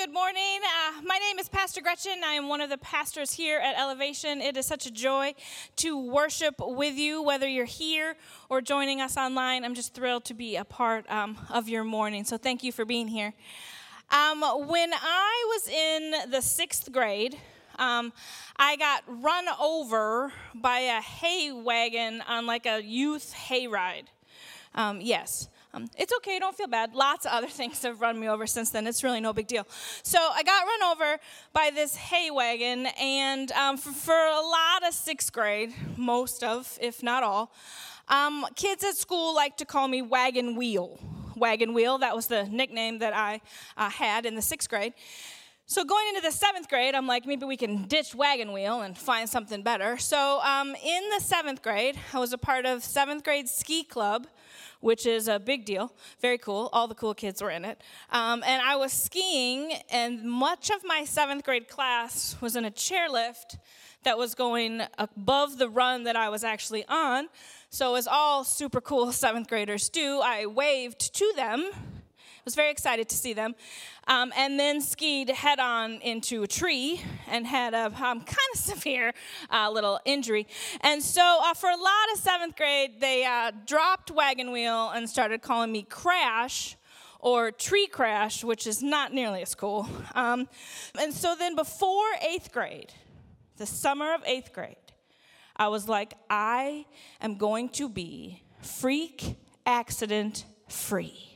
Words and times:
good 0.00 0.14
morning. 0.14 0.60
Uh, 0.64 1.02
my 1.04 1.18
name 1.18 1.38
is 1.38 1.50
Pastor 1.50 1.82
Gretchen. 1.82 2.24
I 2.24 2.32
am 2.32 2.48
one 2.48 2.62
of 2.62 2.70
the 2.70 2.78
pastors 2.78 3.32
here 3.32 3.58
at 3.58 3.78
Elevation. 3.78 4.40
It 4.40 4.56
is 4.56 4.64
such 4.64 4.86
a 4.86 4.90
joy 4.90 5.34
to 5.76 5.98
worship 5.98 6.54
with 6.58 6.96
you, 6.96 7.22
whether 7.22 7.46
you're 7.46 7.66
here 7.66 8.16
or 8.48 8.62
joining 8.62 9.02
us 9.02 9.18
online. 9.18 9.62
I'm 9.62 9.74
just 9.74 9.92
thrilled 9.92 10.24
to 10.24 10.32
be 10.32 10.56
a 10.56 10.64
part 10.64 11.04
um, 11.10 11.36
of 11.50 11.68
your 11.68 11.84
morning. 11.84 12.24
So 12.24 12.38
thank 12.38 12.64
you 12.64 12.72
for 12.72 12.86
being 12.86 13.08
here. 13.08 13.34
Um, 14.10 14.40
when 14.40 14.90
I 14.94 15.44
was 15.48 15.68
in 15.68 16.30
the 16.30 16.40
sixth 16.40 16.90
grade, 16.90 17.36
um, 17.78 18.14
I 18.56 18.76
got 18.76 19.02
run 19.06 19.44
over 19.60 20.32
by 20.54 20.78
a 20.78 21.02
hay 21.02 21.52
wagon 21.52 22.22
on 22.26 22.46
like 22.46 22.64
a 22.64 22.82
youth 22.82 23.34
hayride. 23.50 24.06
Um, 24.74 25.02
yes. 25.02 25.50
Um, 25.72 25.88
it's 25.96 26.12
okay, 26.16 26.38
don't 26.40 26.56
feel 26.56 26.66
bad. 26.66 26.94
Lots 26.94 27.26
of 27.26 27.32
other 27.32 27.46
things 27.60 27.82
have 27.82 28.00
run 28.00 28.18
me 28.18 28.28
over 28.28 28.46
since 28.46 28.70
then. 28.70 28.86
It's 28.86 29.04
really 29.04 29.20
no 29.20 29.32
big 29.32 29.46
deal. 29.46 29.66
So 30.02 30.18
I 30.18 30.42
got 30.42 30.64
run 30.64 30.82
over 30.90 31.18
by 31.52 31.70
this 31.74 31.94
hay 31.96 32.30
wagon, 32.30 32.86
and 33.00 33.52
um, 33.52 33.76
for, 33.76 33.92
for, 33.92 34.14
a 34.14 34.40
lot 34.40 34.86
of 34.86 34.94
sixth 34.94 35.32
grade, 35.32 35.72
most 35.96 36.42
of, 36.42 36.78
if 36.80 37.02
not 37.02 37.22
all, 37.22 37.52
um, 38.08 38.46
kids 38.56 38.82
at 38.84 38.96
school 38.96 39.34
like 39.34 39.56
to 39.58 39.64
call 39.64 39.86
me 39.86 40.02
Wagon 40.02 40.56
Wheel. 40.56 40.98
Wagon 41.36 41.72
Wheel, 41.72 41.98
that 41.98 42.16
was 42.16 42.26
the 42.26 42.44
nickname 42.44 42.98
that 42.98 43.14
I 43.14 43.40
uh, 43.76 43.88
had 43.88 44.26
in 44.26 44.34
the 44.34 44.42
sixth 44.42 44.68
grade. 44.68 44.94
So 45.70 45.84
going 45.84 46.04
into 46.08 46.20
the 46.20 46.32
seventh 46.32 46.68
grade, 46.68 46.96
I'm 46.96 47.06
like, 47.06 47.26
maybe 47.26 47.46
we 47.46 47.56
can 47.56 47.84
ditch 47.84 48.12
wagon 48.12 48.50
wheel 48.52 48.80
and 48.80 48.98
find 48.98 49.28
something 49.28 49.62
better. 49.62 49.98
So 49.98 50.40
um, 50.42 50.74
in 50.74 51.10
the 51.16 51.20
seventh 51.20 51.62
grade, 51.62 51.96
I 52.12 52.18
was 52.18 52.32
a 52.32 52.38
part 52.38 52.66
of 52.66 52.82
seventh 52.82 53.22
grade 53.22 53.48
ski 53.48 53.84
club, 53.84 54.26
which 54.80 55.06
is 55.06 55.28
a 55.28 55.38
big 55.38 55.64
deal. 55.64 55.92
Very 56.20 56.38
cool. 56.38 56.68
All 56.72 56.88
the 56.88 56.94
cool 56.94 57.14
kids 57.14 57.42
were 57.42 57.50
in 57.50 57.64
it. 57.64 57.82
Um, 58.10 58.42
and 58.46 58.62
I 58.62 58.76
was 58.76 58.92
skiing, 58.92 59.72
and 59.90 60.22
much 60.24 60.70
of 60.70 60.82
my 60.84 61.04
seventh 61.04 61.44
grade 61.44 61.68
class 61.68 62.36
was 62.40 62.56
in 62.56 62.64
a 62.64 62.70
chairlift 62.70 63.58
that 64.02 64.16
was 64.16 64.34
going 64.34 64.82
above 64.98 65.58
the 65.58 65.68
run 65.68 66.04
that 66.04 66.16
I 66.16 66.28
was 66.28 66.42
actually 66.42 66.84
on. 66.86 67.28
So, 67.68 67.94
as 67.94 68.06
all 68.06 68.44
super 68.44 68.80
cool 68.80 69.12
seventh 69.12 69.48
graders 69.48 69.88
do, 69.88 70.20
I 70.22 70.46
waved 70.46 71.14
to 71.14 71.32
them. 71.36 71.70
Was 72.44 72.54
very 72.54 72.70
excited 72.70 73.08
to 73.10 73.16
see 73.16 73.32
them, 73.32 73.54
um, 74.08 74.32
and 74.36 74.58
then 74.58 74.80
skied 74.80 75.28
head 75.28 75.60
on 75.60 76.00
into 76.00 76.42
a 76.42 76.46
tree 76.46 77.02
and 77.28 77.46
had 77.46 77.74
a 77.74 77.86
um, 77.86 77.92
kind 78.20 78.36
of 78.54 78.60
severe 78.60 79.12
uh, 79.50 79.70
little 79.70 80.00
injury. 80.04 80.46
And 80.80 81.02
so, 81.02 81.40
uh, 81.42 81.54
for 81.54 81.68
a 81.68 81.76
lot 81.76 82.12
of 82.14 82.20
seventh 82.20 82.56
grade, 82.56 83.00
they 83.00 83.24
uh, 83.24 83.52
dropped 83.66 84.10
wagon 84.10 84.52
wheel 84.52 84.90
and 84.90 85.08
started 85.08 85.42
calling 85.42 85.70
me 85.70 85.82
Crash 85.82 86.76
or 87.20 87.50
tree 87.50 87.86
crash, 87.86 88.42
which 88.42 88.66
is 88.66 88.82
not 88.82 89.12
nearly 89.12 89.42
as 89.42 89.54
cool. 89.54 89.88
Um, 90.14 90.48
and 90.98 91.12
so 91.12 91.34
then 91.38 91.54
before 91.54 92.06
eighth 92.26 92.52
grade, 92.52 92.92
the 93.56 93.66
summer 93.66 94.14
of 94.14 94.22
eighth 94.24 94.52
grade, 94.52 94.76
I 95.56 95.68
was 95.68 95.88
like, 95.88 96.14
I 96.30 96.86
am 97.20 97.36
going 97.36 97.68
to 97.70 97.88
be 97.88 98.42
freak 98.62 99.36
accident 99.66 100.46
free. 100.68 101.29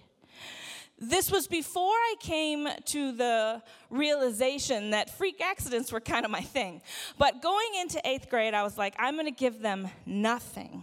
This 1.09 1.31
was 1.31 1.47
before 1.47 1.93
I 1.93 2.15
came 2.21 2.69
to 2.87 3.13
the 3.13 3.63
realization 3.91 4.91
that 4.91 5.11
freak 5.17 5.41
accidents 5.41 5.93
were 5.93 6.01
kind 6.01 6.25
of 6.25 6.31
my 6.31 6.41
thing. 6.41 6.81
But 7.19 7.43
going 7.43 7.69
into 7.81 8.01
eighth 8.09 8.31
grade, 8.31 8.55
I 8.55 8.63
was 8.63 8.79
like, 8.79 8.95
I'm 8.99 9.15
going 9.15 9.27
to 9.27 9.31
give 9.31 9.61
them 9.61 9.89
nothing 10.07 10.83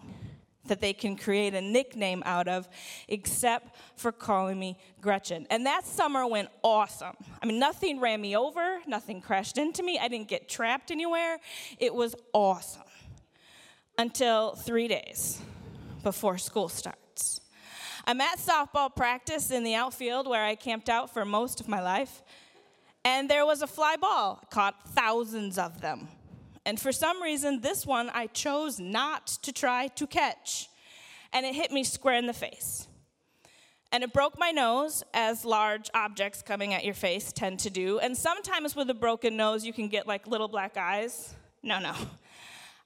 that 0.67 0.79
they 0.79 0.93
can 0.93 1.15
create 1.15 1.53
a 1.55 1.61
nickname 1.61 2.21
out 2.25 2.47
of 2.47 2.69
except 3.07 3.75
for 3.95 4.11
calling 4.11 4.59
me 4.59 4.77
Gretchen. 5.01 5.47
And 5.49 5.65
that 5.65 5.85
summer 5.85 6.27
went 6.27 6.49
awesome. 6.63 7.15
I 7.41 7.45
mean, 7.45 7.59
nothing 7.59 7.99
ran 7.99 8.21
me 8.21 8.37
over, 8.37 8.79
nothing 8.87 9.21
crashed 9.21 9.57
into 9.57 9.81
me, 9.81 9.99
I 9.99 10.07
didn't 10.07 10.27
get 10.27 10.47
trapped 10.47 10.91
anywhere. 10.91 11.39
It 11.79 11.93
was 11.93 12.15
awesome 12.31 12.83
until 13.97 14.55
three 14.55 14.87
days 14.87 15.41
before 16.03 16.37
school 16.37 16.69
starts. 16.69 17.41
I'm 18.05 18.19
at 18.21 18.39
softball 18.39 18.93
practice 18.95 19.51
in 19.51 19.63
the 19.63 19.75
outfield 19.75 20.27
where 20.27 20.43
I 20.43 20.55
camped 20.55 20.89
out 20.89 21.13
for 21.13 21.23
most 21.25 21.59
of 21.59 21.67
my 21.67 21.81
life, 21.81 22.23
and 23.05 23.29
there 23.29 23.45
was 23.45 23.61
a 23.61 23.67
fly 23.67 23.95
ball. 23.95 24.39
I 24.41 24.45
caught 24.53 24.89
thousands 24.89 25.57
of 25.57 25.81
them. 25.81 26.07
And 26.65 26.79
for 26.79 26.91
some 26.91 27.21
reason, 27.21 27.61
this 27.61 27.85
one 27.85 28.09
I 28.13 28.27
chose 28.27 28.79
not 28.79 29.27
to 29.43 29.51
try 29.51 29.87
to 29.87 30.07
catch, 30.07 30.69
and 31.33 31.45
it 31.45 31.55
hit 31.55 31.71
me 31.71 31.83
square 31.83 32.15
in 32.15 32.27
the 32.27 32.33
face. 32.33 32.87
And 33.91 34.03
it 34.03 34.13
broke 34.13 34.39
my 34.39 34.51
nose, 34.51 35.03
as 35.13 35.43
large 35.43 35.89
objects 35.93 36.41
coming 36.41 36.73
at 36.73 36.85
your 36.85 36.93
face 36.93 37.33
tend 37.33 37.59
to 37.59 37.69
do. 37.69 37.99
And 37.99 38.15
sometimes 38.15 38.75
with 38.75 38.89
a 38.89 38.93
broken 38.93 39.35
nose, 39.35 39.65
you 39.65 39.73
can 39.73 39.89
get 39.89 40.07
like 40.07 40.27
little 40.27 40.47
black 40.47 40.77
eyes. 40.77 41.33
No, 41.61 41.79
no. 41.79 41.93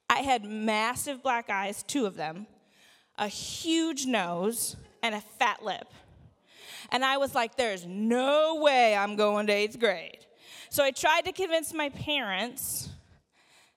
I 0.10 0.20
had 0.20 0.46
massive 0.46 1.22
black 1.22 1.50
eyes, 1.50 1.84
two 1.84 2.06
of 2.06 2.16
them, 2.16 2.48
a 3.18 3.28
huge 3.28 4.06
nose, 4.06 4.76
and 5.06 5.16
a 5.16 5.22
fat 5.22 5.64
lip. 5.64 5.88
And 6.92 7.04
I 7.04 7.18
was 7.18 7.34
like, 7.34 7.56
there's 7.56 7.86
no 7.86 8.56
way 8.62 8.96
I'm 8.96 9.16
going 9.16 9.48
to 9.48 9.54
eighth 9.54 9.80
grade. 9.80 10.26
So 10.70 10.84
I 10.84 10.92
tried 10.92 11.26
to 11.26 11.32
convince 11.32 11.74
my 11.74 11.90
parents 11.90 12.90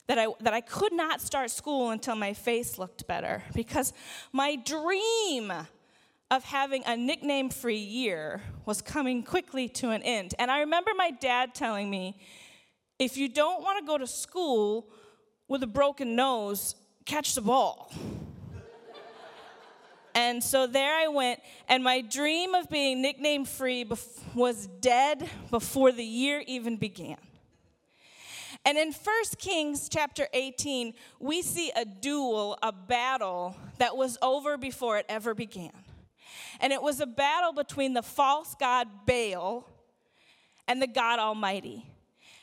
that 0.07 0.19
I, 0.19 0.27
that 0.41 0.55
I 0.55 0.61
could 0.61 0.93
not 0.93 1.21
start 1.21 1.51
school 1.51 1.91
until 1.91 2.17
my 2.17 2.33
face 2.33 2.79
looked 2.79 3.07
better 3.07 3.43
because 3.55 3.93
my 4.33 4.57
dream 4.57 5.53
of 6.31 6.45
having 6.45 6.83
a 6.87 6.97
nickname 6.97 7.51
free 7.51 7.77
year 7.77 8.43
was 8.67 8.83
coming 8.83 9.23
quickly 9.23 9.69
to 9.69 9.91
an 9.91 10.03
end. 10.03 10.35
And 10.39 10.51
I 10.51 10.61
remember 10.61 10.91
my 10.97 11.11
dad 11.11 11.55
telling 11.55 11.89
me 11.91 12.21
if 12.99 13.17
you 13.17 13.29
don't 13.29 13.63
want 13.63 13.79
to 13.79 13.87
go 13.87 13.97
to 13.97 14.07
school, 14.07 14.91
with 15.49 15.63
a 15.63 15.67
broken 15.67 16.15
nose 16.15 16.77
catch 17.07 17.35
the 17.35 17.41
ball. 17.41 17.91
And 20.19 20.43
so 20.43 20.67
there 20.67 20.97
I 20.97 21.07
went, 21.07 21.39
and 21.69 21.85
my 21.85 22.01
dream 22.01 22.57
of 22.57 22.69
being 22.69 23.01
nickname 23.01 23.45
free 23.45 23.85
bef- 23.85 24.35
was 24.35 24.67
dead 24.67 25.31
before 25.49 25.93
the 25.93 26.05
year 26.05 26.43
even 26.49 26.77
began. 26.77 27.19
And 28.65 28.77
in 28.77 28.91
1 28.91 29.15
Kings 29.39 29.89
chapter 29.89 30.27
18, 30.33 30.95
we 31.21 31.41
see 31.41 31.71
a 31.77 31.85
duel, 31.85 32.59
a 32.65 32.73
battle 32.73 33.55
that 33.79 33.97
was 33.97 34.19
over 34.21 34.59
before 34.59 34.99
it 34.99 35.07
ever 35.09 35.37
began. 35.37 35.71
And 36.61 36.73
it 36.73 36.83
was 36.83 36.99
a 36.99 37.07
battle 37.07 37.53
between 37.53 37.95
the 37.95 38.03
false 38.03 38.57
god 38.59 38.89
Baal 39.07 39.69
and 40.67 40.83
the 40.83 40.89
God 40.89 41.21
Almighty. 41.21 41.87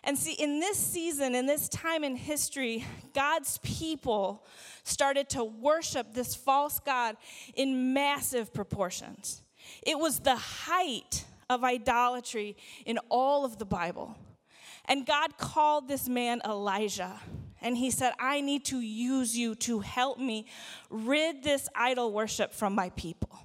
And 0.06 0.16
see, 0.18 0.34
in 0.34 0.60
this 0.60 0.78
season, 0.78 1.34
in 1.34 1.48
this 1.48 1.68
time 1.68 2.04
in 2.04 2.16
history, 2.16 2.86
God's 3.16 3.58
people 3.64 4.46
started 4.84 5.30
to 5.30 5.44
worship 5.44 6.14
this 6.14 6.36
false 6.36 6.80
God 6.80 7.18
in 7.56 7.94
massive 7.94 8.54
proportions. 8.54 9.42
It 9.82 9.98
was 9.98 10.20
the 10.20 10.36
height 10.36 11.26
of 11.50 11.64
idolatry 11.64 12.56
in 12.86 13.00
all 13.10 13.46
of 13.46 13.58
the 13.58 13.66
Bible. 13.66 14.16
And 14.86 15.08
God 15.08 15.40
called 15.40 15.88
this 15.88 16.08
man 16.08 16.40
Elijah. 16.46 17.20
And 17.60 17.76
he 17.76 17.90
said, 17.90 18.14
I 18.20 18.42
need 18.42 18.66
to 18.66 18.80
use 18.80 19.36
you 19.36 19.56
to 19.56 19.80
help 19.80 20.20
me 20.20 20.46
rid 20.92 21.42
this 21.42 21.68
idol 21.76 22.14
worship 22.14 22.54
from 22.54 22.76
my 22.76 22.90
people. 22.92 23.40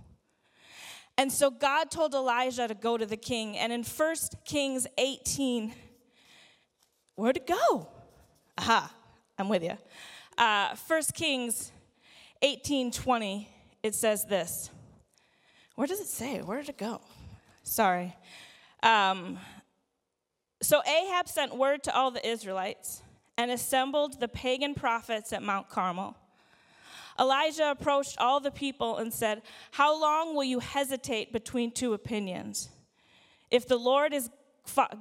And 1.16 1.32
so 1.32 1.50
God 1.50 1.91
told 1.91 2.15
Elijah 2.15 2.69
to 2.69 2.75
go 2.75 2.98
to 2.98 3.06
the 3.06 3.16
king. 3.16 3.56
And 3.56 3.72
in 3.72 3.82
1 3.82 4.16
Kings 4.44 4.87
18, 4.98 5.75
Where'd 7.21 7.37
it 7.37 7.47
go? 7.47 7.87
Aha, 8.57 8.91
I'm 9.39 9.51
with 9.51 9.63
you. 9.63 9.77
Uh, 10.39 10.75
1 10.75 11.03
Kings 11.13 11.71
18 12.41 12.93
20, 12.93 13.47
it 13.83 13.95
says 13.95 14.25
this. 14.25 14.71
Where 15.75 15.87
does 15.87 16.01
it 16.01 16.07
say? 16.07 16.39
Where 16.39 16.61
did 16.61 16.71
it 16.71 16.79
go? 16.79 17.03
Sorry. 17.63 18.17
Um, 18.83 19.39
so 20.63 20.81
Ahab 20.87 21.28
sent 21.28 21.55
word 21.55 21.83
to 21.83 21.95
all 21.95 22.11
the 22.11 22.27
Israelites 22.27 23.03
and 23.37 23.51
assembled 23.51 24.19
the 24.19 24.28
pagan 24.28 24.75
prophets 24.75 25.31
at 25.34 25.43
Mount 25.43 25.69
Carmel. 25.69 26.16
Elijah 27.19 27.71
approached 27.71 28.16
all 28.16 28.41
the 28.41 28.51
people 28.51 28.97
and 28.97 29.13
said, 29.13 29.43
How 29.73 30.01
long 30.01 30.34
will 30.34 30.45
you 30.45 30.61
hesitate 30.61 31.34
between 31.34 31.71
two 31.71 31.93
opinions? 31.93 32.71
If 33.51 33.69
the 33.69 33.77
Lord 33.77 34.15
is 34.15 34.31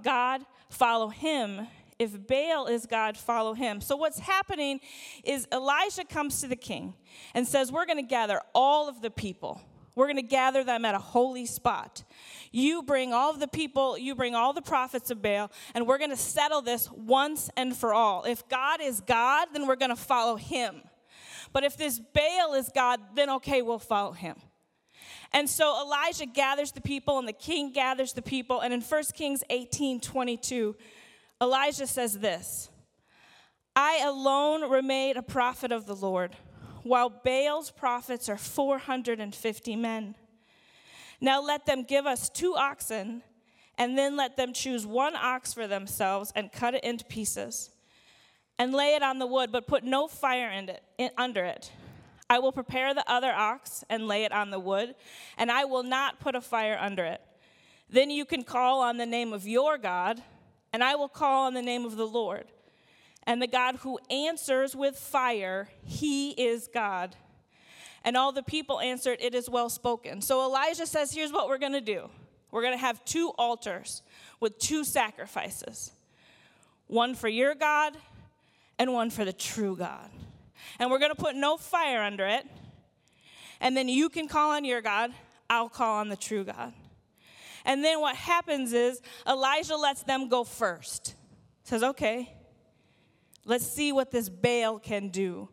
God, 0.03 0.41
follow 0.69 1.07
him 1.07 1.67
if 1.99 2.27
Baal 2.27 2.67
is 2.67 2.85
God, 2.85 3.17
follow 3.17 3.53
him. 3.53 3.81
So 3.81 3.97
what's 3.97 4.19
happening 4.19 4.79
is 5.23 5.47
Elijah 5.51 6.05
comes 6.05 6.39
to 6.41 6.47
the 6.47 6.55
king 6.55 6.93
and 7.35 7.45
says, 7.45 7.71
We're 7.71 7.85
going 7.85 7.97
to 7.97 8.09
gather 8.09 8.41
all 8.55 8.87
of 8.87 9.01
the 9.01 9.11
people. 9.11 9.61
We're 9.95 10.05
going 10.05 10.15
to 10.15 10.21
gather 10.21 10.63
them 10.63 10.85
at 10.85 10.95
a 10.95 10.99
holy 10.99 11.45
spot. 11.45 12.05
You 12.53 12.83
bring 12.83 13.11
all 13.11 13.31
of 13.31 13.41
the 13.41 13.49
people, 13.49 13.97
you 13.97 14.15
bring 14.15 14.33
all 14.33 14.53
the 14.53 14.61
prophets 14.61 15.11
of 15.11 15.21
Baal, 15.21 15.51
and 15.75 15.85
we're 15.85 15.97
going 15.97 16.09
to 16.11 16.15
settle 16.15 16.61
this 16.61 16.89
once 16.89 17.49
and 17.57 17.75
for 17.75 17.93
all. 17.93 18.23
If 18.23 18.47
God 18.47 18.79
is 18.81 19.01
God, 19.01 19.49
then 19.51 19.67
we're 19.67 19.75
going 19.75 19.89
to 19.89 19.97
follow 19.97 20.37
him. 20.37 20.81
But 21.51 21.65
if 21.65 21.75
this 21.75 21.99
Baal 21.99 22.53
is 22.53 22.71
God, 22.73 23.01
then 23.13 23.29
okay, 23.31 23.61
we'll 23.61 23.77
follow 23.77 24.13
him. 24.13 24.37
And 25.31 25.49
so 25.49 25.79
Elijah 25.81 26.25
gathers 26.25 26.71
the 26.71 26.81
people, 26.81 27.19
and 27.19 27.27
the 27.27 27.33
king 27.33 27.73
gathers 27.73 28.13
the 28.13 28.21
people. 28.21 28.61
And 28.61 28.73
in 28.73 28.81
1 28.81 29.03
Kings 29.13 29.43
18 29.49 29.99
22, 29.99 30.75
Elijah 31.41 31.87
says 31.87 32.19
this 32.19 32.69
I 33.75 34.01
alone 34.05 34.69
remain 34.69 35.17
a 35.17 35.21
prophet 35.21 35.71
of 35.71 35.85
the 35.85 35.95
Lord, 35.95 36.35
while 36.83 37.09
Baal's 37.09 37.71
prophets 37.71 38.27
are 38.27 38.37
450 38.37 39.75
men. 39.75 40.15
Now 41.21 41.41
let 41.41 41.65
them 41.65 41.83
give 41.83 42.05
us 42.05 42.29
two 42.29 42.55
oxen, 42.55 43.23
and 43.77 43.97
then 43.97 44.17
let 44.17 44.35
them 44.35 44.53
choose 44.53 44.85
one 44.85 45.15
ox 45.15 45.53
for 45.53 45.67
themselves 45.67 46.33
and 46.35 46.51
cut 46.51 46.75
it 46.75 46.83
into 46.83 47.05
pieces, 47.05 47.69
and 48.57 48.73
lay 48.73 48.95
it 48.95 49.03
on 49.03 49.19
the 49.19 49.27
wood, 49.27 49.51
but 49.51 49.67
put 49.67 49.83
no 49.83 50.07
fire 50.07 50.49
in 50.49 50.69
it, 50.69 50.83
in, 50.97 51.09
under 51.17 51.45
it. 51.45 51.71
I 52.29 52.39
will 52.39 52.51
prepare 52.51 52.93
the 52.93 53.09
other 53.09 53.31
ox 53.31 53.83
and 53.89 54.07
lay 54.07 54.23
it 54.23 54.31
on 54.31 54.51
the 54.51 54.59
wood, 54.59 54.93
and 55.37 55.49
I 55.51 55.65
will 55.65 55.83
not 55.83 56.19
put 56.19 56.35
a 56.35 56.41
fire 56.41 56.77
under 56.79 57.05
it. 57.05 57.21
Then 57.89 58.09
you 58.11 58.25
can 58.25 58.43
call 58.43 58.81
on 58.81 58.97
the 58.97 59.05
name 59.05 59.33
of 59.33 59.47
your 59.47 59.77
God, 59.77 60.21
and 60.71 60.83
I 60.83 60.95
will 60.95 61.09
call 61.09 61.47
on 61.47 61.53
the 61.53 61.61
name 61.61 61.85
of 61.85 61.95
the 61.97 62.07
Lord. 62.07 62.45
And 63.23 63.41
the 63.41 63.47
God 63.47 63.77
who 63.77 63.99
answers 64.09 64.75
with 64.75 64.97
fire, 64.97 65.69
he 65.83 66.31
is 66.31 66.69
God. 66.73 67.15
And 68.03 68.15
all 68.15 68.31
the 68.31 68.43
people 68.43 68.79
answered, 68.79 69.19
It 69.21 69.35
is 69.35 69.49
well 69.49 69.69
spoken. 69.69 70.21
So 70.21 70.43
Elijah 70.45 70.87
says, 70.87 71.11
Here's 71.11 71.31
what 71.31 71.47
we're 71.47 71.57
going 71.57 71.73
to 71.73 71.81
do 71.81 72.09
we're 72.51 72.61
going 72.61 72.73
to 72.73 72.79
have 72.79 73.03
two 73.05 73.29
altars 73.37 74.01
with 74.39 74.57
two 74.57 74.83
sacrifices 74.83 75.91
one 76.87 77.13
for 77.13 77.27
your 77.27 77.53
God 77.53 77.95
and 78.79 78.93
one 78.93 79.09
for 79.11 79.23
the 79.23 79.33
true 79.33 79.75
God. 79.75 80.09
And 80.79 80.89
we're 80.89 80.99
going 80.99 81.11
to 81.11 81.21
put 81.21 81.35
no 81.35 81.57
fire 81.57 82.01
under 82.01 82.25
it. 82.25 82.47
And 83.61 83.77
then 83.77 83.89
you 83.89 84.09
can 84.09 84.27
call 84.27 84.51
on 84.51 84.65
your 84.65 84.81
God, 84.81 85.11
I'll 85.49 85.69
call 85.69 85.99
on 85.99 86.09
the 86.09 86.15
true 86.15 86.43
God. 86.43 86.73
And 87.65 87.83
then 87.83 87.99
what 87.99 88.15
happens 88.15 88.73
is 88.73 89.01
Elijah 89.27 89.75
lets 89.75 90.03
them 90.03 90.29
go 90.29 90.43
first. 90.43 91.15
Says, 91.63 91.83
okay, 91.83 92.33
let's 93.45 93.65
see 93.65 93.91
what 93.91 94.11
this 94.11 94.29
Baal 94.29 94.79
can 94.79 95.09
do. 95.09 95.49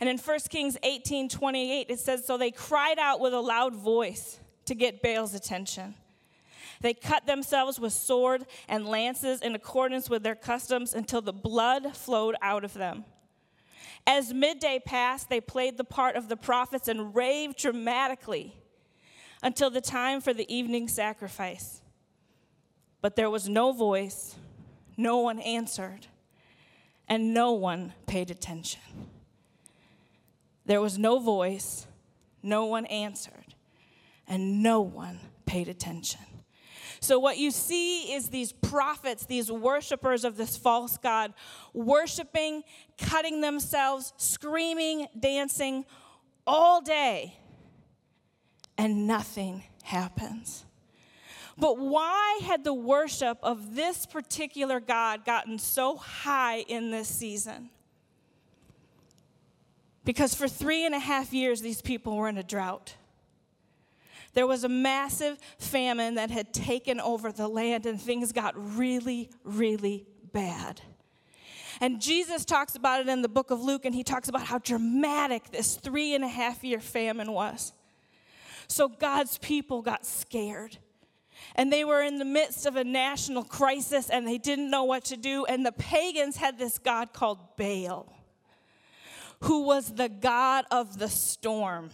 And 0.00 0.08
in 0.08 0.18
1 0.18 0.38
Kings 0.48 0.76
18 0.82 1.28
28, 1.28 1.86
it 1.88 1.98
says, 1.98 2.24
So 2.24 2.38
they 2.38 2.50
cried 2.50 2.98
out 2.98 3.20
with 3.20 3.34
a 3.34 3.40
loud 3.40 3.74
voice 3.74 4.38
to 4.66 4.74
get 4.74 5.02
Baal's 5.02 5.34
attention. 5.34 5.94
They 6.80 6.94
cut 6.94 7.26
themselves 7.26 7.80
with 7.80 7.92
sword 7.92 8.46
and 8.68 8.86
lances 8.86 9.40
in 9.40 9.56
accordance 9.56 10.08
with 10.08 10.22
their 10.22 10.36
customs 10.36 10.94
until 10.94 11.20
the 11.20 11.32
blood 11.32 11.96
flowed 11.96 12.36
out 12.40 12.64
of 12.64 12.74
them. 12.74 13.04
As 14.06 14.32
midday 14.32 14.80
passed, 14.84 15.28
they 15.28 15.40
played 15.40 15.76
the 15.76 15.84
part 15.84 16.14
of 16.14 16.28
the 16.28 16.36
prophets 16.36 16.86
and 16.86 17.14
raved 17.14 17.58
dramatically 17.58 18.54
until 19.42 19.70
the 19.70 19.80
time 19.80 20.20
for 20.20 20.32
the 20.32 20.52
evening 20.52 20.88
sacrifice. 20.88 21.80
But 23.00 23.16
there 23.16 23.30
was 23.30 23.48
no 23.48 23.72
voice, 23.72 24.34
no 24.96 25.18
one 25.18 25.38
answered, 25.38 26.06
and 27.08 27.32
no 27.32 27.52
one 27.52 27.94
paid 28.06 28.30
attention. 28.30 28.80
There 30.66 30.80
was 30.80 30.98
no 30.98 31.18
voice, 31.18 31.86
no 32.42 32.66
one 32.66 32.86
answered, 32.86 33.54
and 34.26 34.62
no 34.62 34.80
one 34.80 35.20
paid 35.46 35.68
attention. 35.68 36.20
So, 37.00 37.18
what 37.18 37.38
you 37.38 37.52
see 37.52 38.12
is 38.12 38.28
these 38.28 38.52
prophets, 38.52 39.24
these 39.24 39.52
worshipers 39.52 40.24
of 40.24 40.36
this 40.36 40.56
false 40.56 40.98
God, 40.98 41.32
worshiping, 41.72 42.64
cutting 42.98 43.40
themselves, 43.40 44.12
screaming, 44.16 45.06
dancing 45.18 45.84
all 46.46 46.80
day, 46.80 47.38
and 48.78 49.08
nothing 49.08 49.64
happens. 49.82 50.64
But 51.58 51.78
why 51.78 52.38
had 52.44 52.62
the 52.62 52.72
worship 52.72 53.38
of 53.42 53.74
this 53.74 54.06
particular 54.06 54.78
God 54.78 55.24
gotten 55.24 55.58
so 55.58 55.96
high 55.96 56.60
in 56.60 56.92
this 56.92 57.08
season? 57.08 57.70
Because 60.04 60.34
for 60.34 60.46
three 60.46 60.86
and 60.86 60.94
a 60.94 61.00
half 61.00 61.34
years, 61.34 61.60
these 61.60 61.82
people 61.82 62.16
were 62.16 62.28
in 62.28 62.38
a 62.38 62.44
drought. 62.44 62.94
There 64.34 64.46
was 64.46 64.62
a 64.62 64.68
massive 64.68 65.36
famine 65.58 66.14
that 66.14 66.30
had 66.30 66.54
taken 66.54 67.00
over 67.00 67.32
the 67.32 67.48
land, 67.48 67.86
and 67.86 68.00
things 68.00 68.30
got 68.30 68.54
really, 68.76 69.30
really 69.42 70.06
bad. 70.32 70.80
And 71.80 72.00
Jesus 72.00 72.44
talks 72.44 72.76
about 72.76 73.00
it 73.00 73.08
in 73.08 73.22
the 73.22 73.28
book 73.28 73.50
of 73.50 73.60
Luke, 73.60 73.84
and 73.84 73.94
he 73.94 74.04
talks 74.04 74.28
about 74.28 74.42
how 74.42 74.58
dramatic 74.58 75.50
this 75.50 75.74
three 75.74 76.14
and 76.14 76.24
a 76.24 76.28
half 76.28 76.62
year 76.62 76.78
famine 76.78 77.32
was. 77.32 77.72
So 78.68 78.88
God's 78.88 79.38
people 79.38 79.82
got 79.82 80.04
scared. 80.04 80.78
And 81.54 81.72
they 81.72 81.84
were 81.84 82.02
in 82.02 82.18
the 82.18 82.24
midst 82.24 82.66
of 82.66 82.76
a 82.76 82.84
national 82.84 83.44
crisis 83.44 84.10
and 84.10 84.26
they 84.26 84.38
didn't 84.38 84.70
know 84.70 84.84
what 84.84 85.04
to 85.06 85.16
do. 85.16 85.44
And 85.44 85.64
the 85.64 85.72
pagans 85.72 86.36
had 86.36 86.58
this 86.58 86.78
God 86.78 87.12
called 87.12 87.38
Baal 87.56 88.12
who 89.40 89.62
was 89.62 89.94
the 89.94 90.08
God 90.08 90.64
of 90.70 90.98
the 90.98 91.08
storm, 91.08 91.90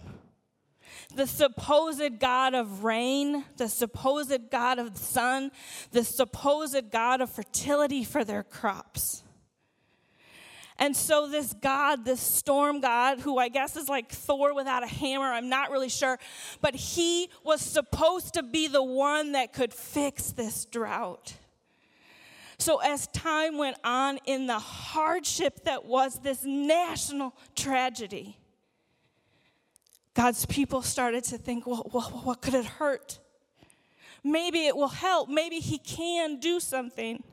the 1.15 1.27
supposed 1.27 2.19
God 2.19 2.53
of 2.53 2.83
rain, 2.83 3.45
the 3.57 3.69
supposed 3.69 4.49
God 4.49 4.79
of 4.79 4.93
the 4.93 4.99
sun, 4.99 5.51
the 5.91 6.03
supposed 6.03 6.91
God 6.91 7.21
of 7.21 7.29
fertility 7.29 8.03
for 8.03 8.23
their 8.23 8.43
crops. 8.43 9.23
And 10.77 10.95
so, 10.95 11.27
this 11.27 11.53
God, 11.53 12.03
this 12.03 12.19
storm 12.19 12.81
God, 12.81 13.21
who 13.21 13.37
I 13.37 13.47
guess 13.47 13.77
is 13.77 13.87
like 13.87 14.11
Thor 14.11 14.53
without 14.53 14.83
a 14.83 14.87
hammer, 14.87 15.25
I'm 15.25 15.47
not 15.47 15.71
really 15.71 15.89
sure, 15.89 16.19
but 16.59 16.75
he 16.75 17.29
was 17.43 17.61
supposed 17.61 18.33
to 18.33 18.43
be 18.43 18.67
the 18.67 18.83
one 18.83 19.31
that 19.31 19.53
could 19.53 19.73
fix 19.73 20.31
this 20.31 20.65
drought. 20.65 21.33
So, 22.57 22.79
as 22.79 23.07
time 23.07 23.57
went 23.57 23.77
on 23.85 24.19
in 24.25 24.47
the 24.47 24.59
hardship 24.59 25.63
that 25.63 25.85
was 25.85 26.19
this 26.19 26.43
national 26.43 27.33
tragedy, 27.55 28.37
God's 30.13 30.45
people 30.45 30.81
started 30.81 31.23
to 31.25 31.37
think, 31.37 31.67
well, 31.67 31.83
what 32.23 32.41
could 32.41 32.53
it 32.53 32.65
hurt? 32.65 33.19
Maybe 34.23 34.65
it 34.65 34.75
will 34.75 34.87
help. 34.87 35.29
Maybe 35.29 35.59
He 35.59 35.77
can 35.77 36.39
do 36.39 36.59
something. 36.59 37.23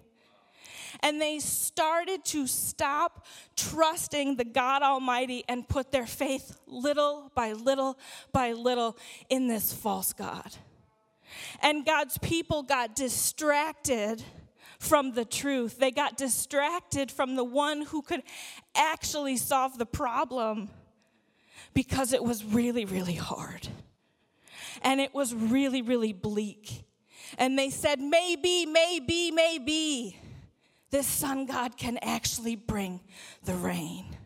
And 1.01 1.21
they 1.21 1.39
started 1.39 2.25
to 2.27 2.47
stop 2.47 3.27
trusting 3.57 4.37
the 4.37 4.45
God 4.45 4.83
Almighty 4.83 5.45
and 5.49 5.69
put 5.69 5.91
their 5.91 6.07
faith 6.07 6.57
little 6.67 7.31
by 7.35 7.53
little 7.53 7.99
by 8.33 8.53
little 8.53 8.97
in 9.29 9.49
this 9.49 9.73
false 9.73 10.13
God. 10.13 10.57
And 11.61 11.85
God's 11.85 12.19
people 12.19 12.63
got 12.63 12.95
distracted 12.95 14.23
from 14.79 15.13
the 15.13 15.25
truth. 15.25 15.79
They 15.79 15.91
got 15.91 16.17
distracted 16.17 17.11
from 17.11 17.37
the 17.37 17.45
one 17.45 17.83
who 17.83 18.03
could 18.03 18.23
actually 18.75 19.37
solve 19.37 19.79
the 19.79 19.87
problem 19.87 20.69
because 21.75 22.13
it 22.13 22.23
was 22.23 22.45
really, 22.45 22.85
really 22.85 23.15
hard. 23.15 23.69
And 24.83 25.01
it 25.01 25.15
was 25.15 25.35
really, 25.35 25.83
really 25.83 26.13
bleak. 26.13 26.85
And 27.39 27.59
they 27.59 27.71
said, 27.71 28.01
maybe, 28.01 28.67
maybe, 28.67 29.31
maybe 29.31 30.19
this 30.93 31.09
sun 31.09 31.47
God 31.47 31.77
can 31.77 31.99
actually 32.01 32.55
bring 32.55 33.01
the 33.45 33.55
rain. 33.55 34.17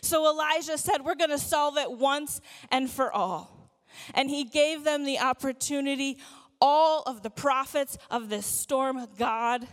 So 0.00 0.30
Elijah 0.30 0.78
said, 0.78 1.04
We're 1.04 1.14
going 1.14 1.30
to 1.30 1.38
solve 1.38 1.76
it 1.76 1.90
once 1.92 2.40
and 2.70 2.88
for 2.90 3.12
all. 3.12 3.70
And 4.14 4.30
he 4.30 4.44
gave 4.44 4.84
them 4.84 5.04
the 5.04 5.18
opportunity 5.18 6.16
all 6.60 7.02
of 7.02 7.22
the 7.22 7.30
prophets 7.30 7.98
of 8.10 8.30
this 8.30 8.46
storm 8.46 9.06
God 9.18 9.66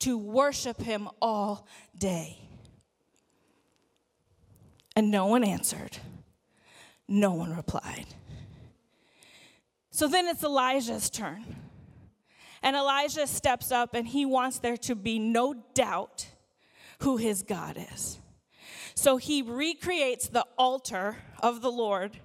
to 0.00 0.18
worship 0.18 0.80
him 0.80 1.08
all 1.20 1.66
day. 1.96 2.38
And 4.94 5.10
no 5.10 5.26
one 5.26 5.44
answered, 5.44 5.98
no 7.08 7.32
one 7.32 7.54
replied. 7.54 8.06
So 9.90 10.08
then 10.08 10.26
it's 10.26 10.42
Elijah's 10.42 11.08
turn. 11.08 11.44
And 12.62 12.76
Elijah 12.76 13.26
steps 13.26 13.70
up 13.70 13.94
and 13.94 14.06
he 14.06 14.24
wants 14.24 14.58
there 14.58 14.76
to 14.78 14.94
be 14.94 15.18
no 15.18 15.54
doubt 15.74 16.28
who 17.00 17.16
his 17.16 17.42
God 17.42 17.78
is. 17.92 18.18
So 18.94 19.18
he 19.18 19.42
recreates 19.42 20.28
the 20.28 20.46
altar 20.56 21.16
of 21.40 21.60
the 21.60 21.70
Lord 21.70 22.18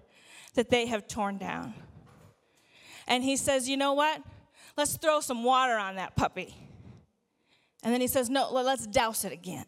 that 0.56 0.70
they 0.70 0.86
have 0.88 1.08
torn 1.08 1.38
down 1.38 1.74
and 3.12 3.24
he 3.24 3.36
says, 3.36 3.68
You 3.68 3.78
know 3.78 3.94
what? 3.94 4.22
Let's 4.78 4.96
throw 4.98 5.20
some 5.20 5.44
water 5.44 5.78
on 5.78 5.98
that 5.98 6.16
puppy. 6.16 6.56
And 7.84 7.94
then 7.94 8.02
he 8.02 8.08
says, 8.08 8.30
No, 8.30 8.52
let's 8.52 8.88
douse 8.88 9.26
it 9.26 9.34
again. 9.34 9.66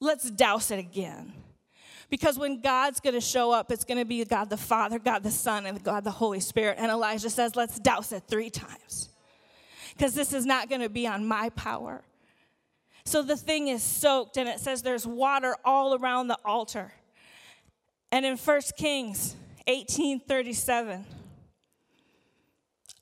Let's 0.00 0.30
douse 0.30 0.70
it 0.70 0.78
again. 0.78 1.32
Because 2.10 2.38
when 2.38 2.60
God's 2.60 3.00
going 3.00 3.14
to 3.14 3.20
show 3.20 3.50
up, 3.50 3.70
it's 3.70 3.84
going 3.84 3.98
to 3.98 4.04
be 4.04 4.24
God 4.24 4.48
the 4.48 4.56
Father, 4.56 4.98
God 4.98 5.22
the 5.22 5.30
Son, 5.30 5.66
and 5.66 5.82
God 5.82 6.04
the 6.04 6.10
Holy 6.10 6.40
Spirit. 6.40 6.76
And 6.78 6.90
Elijah 6.90 7.30
says, 7.30 7.54
Let's 7.54 7.78
douse 7.78 8.12
it 8.12 8.24
three 8.28 8.50
times. 8.50 9.10
Because 9.92 10.14
this 10.14 10.32
is 10.32 10.46
not 10.46 10.68
going 10.68 10.80
to 10.80 10.88
be 10.88 11.06
on 11.06 11.26
my 11.26 11.50
power. 11.50 12.02
So 13.04 13.22
the 13.22 13.36
thing 13.36 13.68
is 13.68 13.82
soaked, 13.82 14.36
and 14.36 14.48
it 14.48 14.60
says 14.60 14.82
there's 14.82 15.06
water 15.06 15.56
all 15.64 15.94
around 15.94 16.28
the 16.28 16.38
altar. 16.44 16.92
And 18.12 18.24
in 18.24 18.36
1 18.36 18.60
Kings 18.76 19.34
1837, 19.66 21.04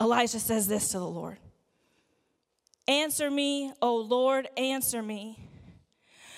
Elijah 0.01 0.41
says 0.41 0.67
this 0.67 0.91
to 0.91 0.99
the 0.99 1.09
Lord 1.09 1.39
Answer 2.89 3.31
me, 3.31 3.73
O 3.83 3.97
Lord, 3.97 4.49
answer 4.57 5.03
me, 5.03 5.46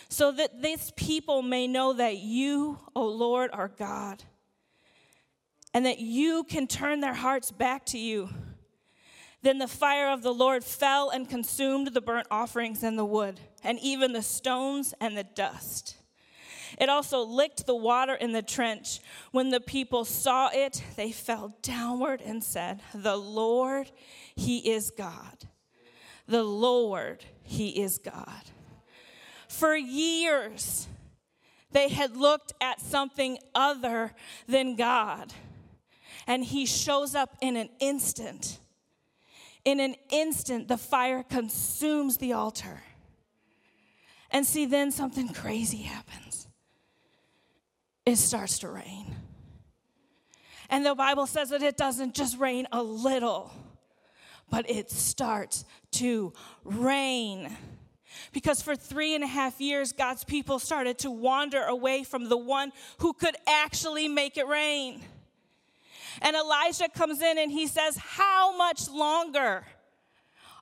so 0.08 0.32
that 0.32 0.62
this 0.62 0.92
people 0.96 1.42
may 1.42 1.66
know 1.66 1.92
that 1.92 2.18
you, 2.18 2.78
O 2.96 3.06
Lord, 3.06 3.50
are 3.52 3.68
God, 3.68 4.24
and 5.74 5.84
that 5.84 5.98
you 5.98 6.44
can 6.44 6.66
turn 6.66 7.00
their 7.00 7.14
hearts 7.14 7.50
back 7.50 7.84
to 7.86 7.98
you. 7.98 8.30
Then 9.42 9.58
the 9.58 9.68
fire 9.68 10.10
of 10.10 10.22
the 10.22 10.34
Lord 10.34 10.64
fell 10.64 11.10
and 11.10 11.28
consumed 11.28 11.88
the 11.88 12.00
burnt 12.00 12.26
offerings 12.30 12.82
and 12.82 12.98
the 12.98 13.04
wood, 13.04 13.38
and 13.62 13.78
even 13.80 14.12
the 14.12 14.22
stones 14.22 14.94
and 15.00 15.16
the 15.16 15.24
dust. 15.24 15.96
It 16.80 16.88
also 16.88 17.22
licked 17.22 17.66
the 17.66 17.76
water 17.76 18.14
in 18.14 18.32
the 18.32 18.42
trench. 18.42 19.00
When 19.30 19.50
the 19.50 19.60
people 19.60 20.04
saw 20.04 20.50
it, 20.52 20.82
they 20.96 21.12
fell 21.12 21.56
downward 21.62 22.20
and 22.20 22.42
said, 22.42 22.80
The 22.94 23.16
Lord, 23.16 23.90
He 24.34 24.70
is 24.70 24.90
God. 24.90 25.44
The 26.26 26.42
Lord, 26.42 27.24
He 27.42 27.80
is 27.80 27.98
God. 27.98 28.42
For 29.58 29.76
years, 29.76 30.86
they 31.72 31.88
had 31.88 32.16
looked 32.16 32.52
at 32.60 32.80
something 32.80 33.38
other 33.54 34.12
than 34.46 34.76
God, 34.76 35.32
and 36.26 36.44
He 36.44 36.66
shows 36.66 37.14
up 37.14 37.36
in 37.40 37.56
an 37.56 37.70
instant 37.80 38.58
in 39.68 39.80
an 39.80 39.96
instant, 40.08 40.66
the 40.66 40.78
fire 40.78 41.22
consumes 41.22 42.16
the 42.16 42.32
altar. 42.32 42.82
And 44.30 44.46
see, 44.46 44.64
then 44.64 44.90
something 44.90 45.28
crazy 45.28 45.82
happens. 45.82 46.48
It 48.06 48.16
starts 48.16 48.58
to 48.60 48.68
rain. 48.68 49.14
And 50.70 50.86
the 50.86 50.94
Bible 50.94 51.26
says 51.26 51.50
that 51.50 51.62
it 51.62 51.76
doesn't 51.76 52.14
just 52.14 52.38
rain 52.38 52.66
a 52.72 52.82
little, 52.82 53.52
but 54.50 54.68
it 54.70 54.90
starts 54.90 55.66
to 55.92 56.32
rain. 56.64 57.54
Because 58.32 58.62
for 58.62 58.76
three 58.76 59.14
and 59.14 59.24
a 59.24 59.28
half 59.28 59.60
years, 59.60 59.92
God's 59.92 60.24
people 60.24 60.58
started 60.58 60.98
to 60.98 61.10
wander 61.10 61.62
away 61.62 62.04
from 62.04 62.28
the 62.28 62.36
one 62.36 62.72
who 62.98 63.12
could 63.12 63.36
actually 63.46 64.08
make 64.08 64.36
it 64.36 64.46
rain. 64.46 65.02
And 66.22 66.36
Elijah 66.36 66.88
comes 66.88 67.22
in 67.22 67.38
and 67.38 67.50
he 67.50 67.66
says, 67.66 67.96
How 67.96 68.56
much 68.56 68.88
longer 68.88 69.64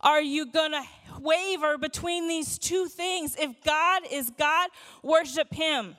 are 0.00 0.20
you 0.20 0.46
going 0.46 0.72
to 0.72 0.82
waver 1.20 1.78
between 1.78 2.28
these 2.28 2.58
two 2.58 2.86
things? 2.86 3.36
If 3.38 3.62
God 3.64 4.02
is 4.10 4.30
God, 4.30 4.70
worship 5.02 5.52
him. 5.52 5.96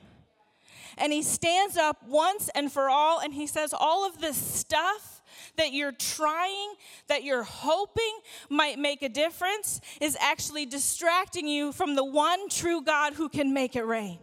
And 0.96 1.12
he 1.12 1.22
stands 1.22 1.76
up 1.76 2.02
once 2.06 2.50
and 2.54 2.72
for 2.72 2.88
all 2.88 3.20
and 3.20 3.34
he 3.34 3.46
says, 3.46 3.72
All 3.72 4.06
of 4.06 4.20
this 4.20 4.36
stuff 4.36 5.17
that 5.58 5.72
you're 5.72 5.92
trying, 5.92 6.74
that 7.08 7.22
you're 7.22 7.42
hoping 7.42 8.18
might 8.48 8.78
make 8.78 9.02
a 9.02 9.08
difference, 9.08 9.80
is 10.00 10.16
actually 10.18 10.64
distracting 10.64 11.46
you 11.46 11.72
from 11.72 11.94
the 11.94 12.04
one 12.04 12.48
true 12.48 12.82
God 12.82 13.12
who 13.12 13.28
can 13.28 13.52
make 13.52 13.76
it 13.76 13.84
rain. 13.84 14.18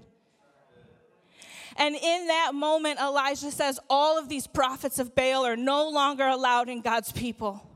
And 1.78 1.96
in 1.96 2.28
that 2.28 2.52
moment, 2.54 3.00
Elijah 3.00 3.52
says, 3.52 3.80
All 3.90 4.18
of 4.18 4.30
these 4.30 4.48
prophets 4.48 4.98
of 4.98 5.14
Baal 5.14 5.46
are 5.46 5.58
no 5.58 5.90
longer 5.90 6.26
allowed 6.26 6.70
in 6.70 6.82
God's 6.82 7.12
people. 7.12 7.70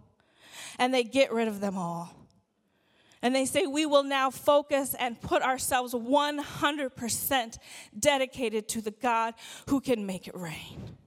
And 0.77 0.93
they 0.93 1.03
get 1.03 1.33
rid 1.33 1.49
of 1.49 1.59
them 1.59 1.77
all. 1.77 2.15
And 3.21 3.35
they 3.35 3.45
say, 3.45 3.67
We 3.67 3.85
will 3.85 4.03
now 4.03 4.29
focus 4.29 4.95
and 4.97 5.19
put 5.19 5.41
ourselves 5.41 5.93
100% 5.93 7.57
dedicated 7.99 8.69
to 8.69 8.81
the 8.81 8.91
God 8.91 9.33
who 9.67 9.81
can 9.81 10.05
make 10.05 10.27
it 10.27 10.35
rain. 10.35 10.97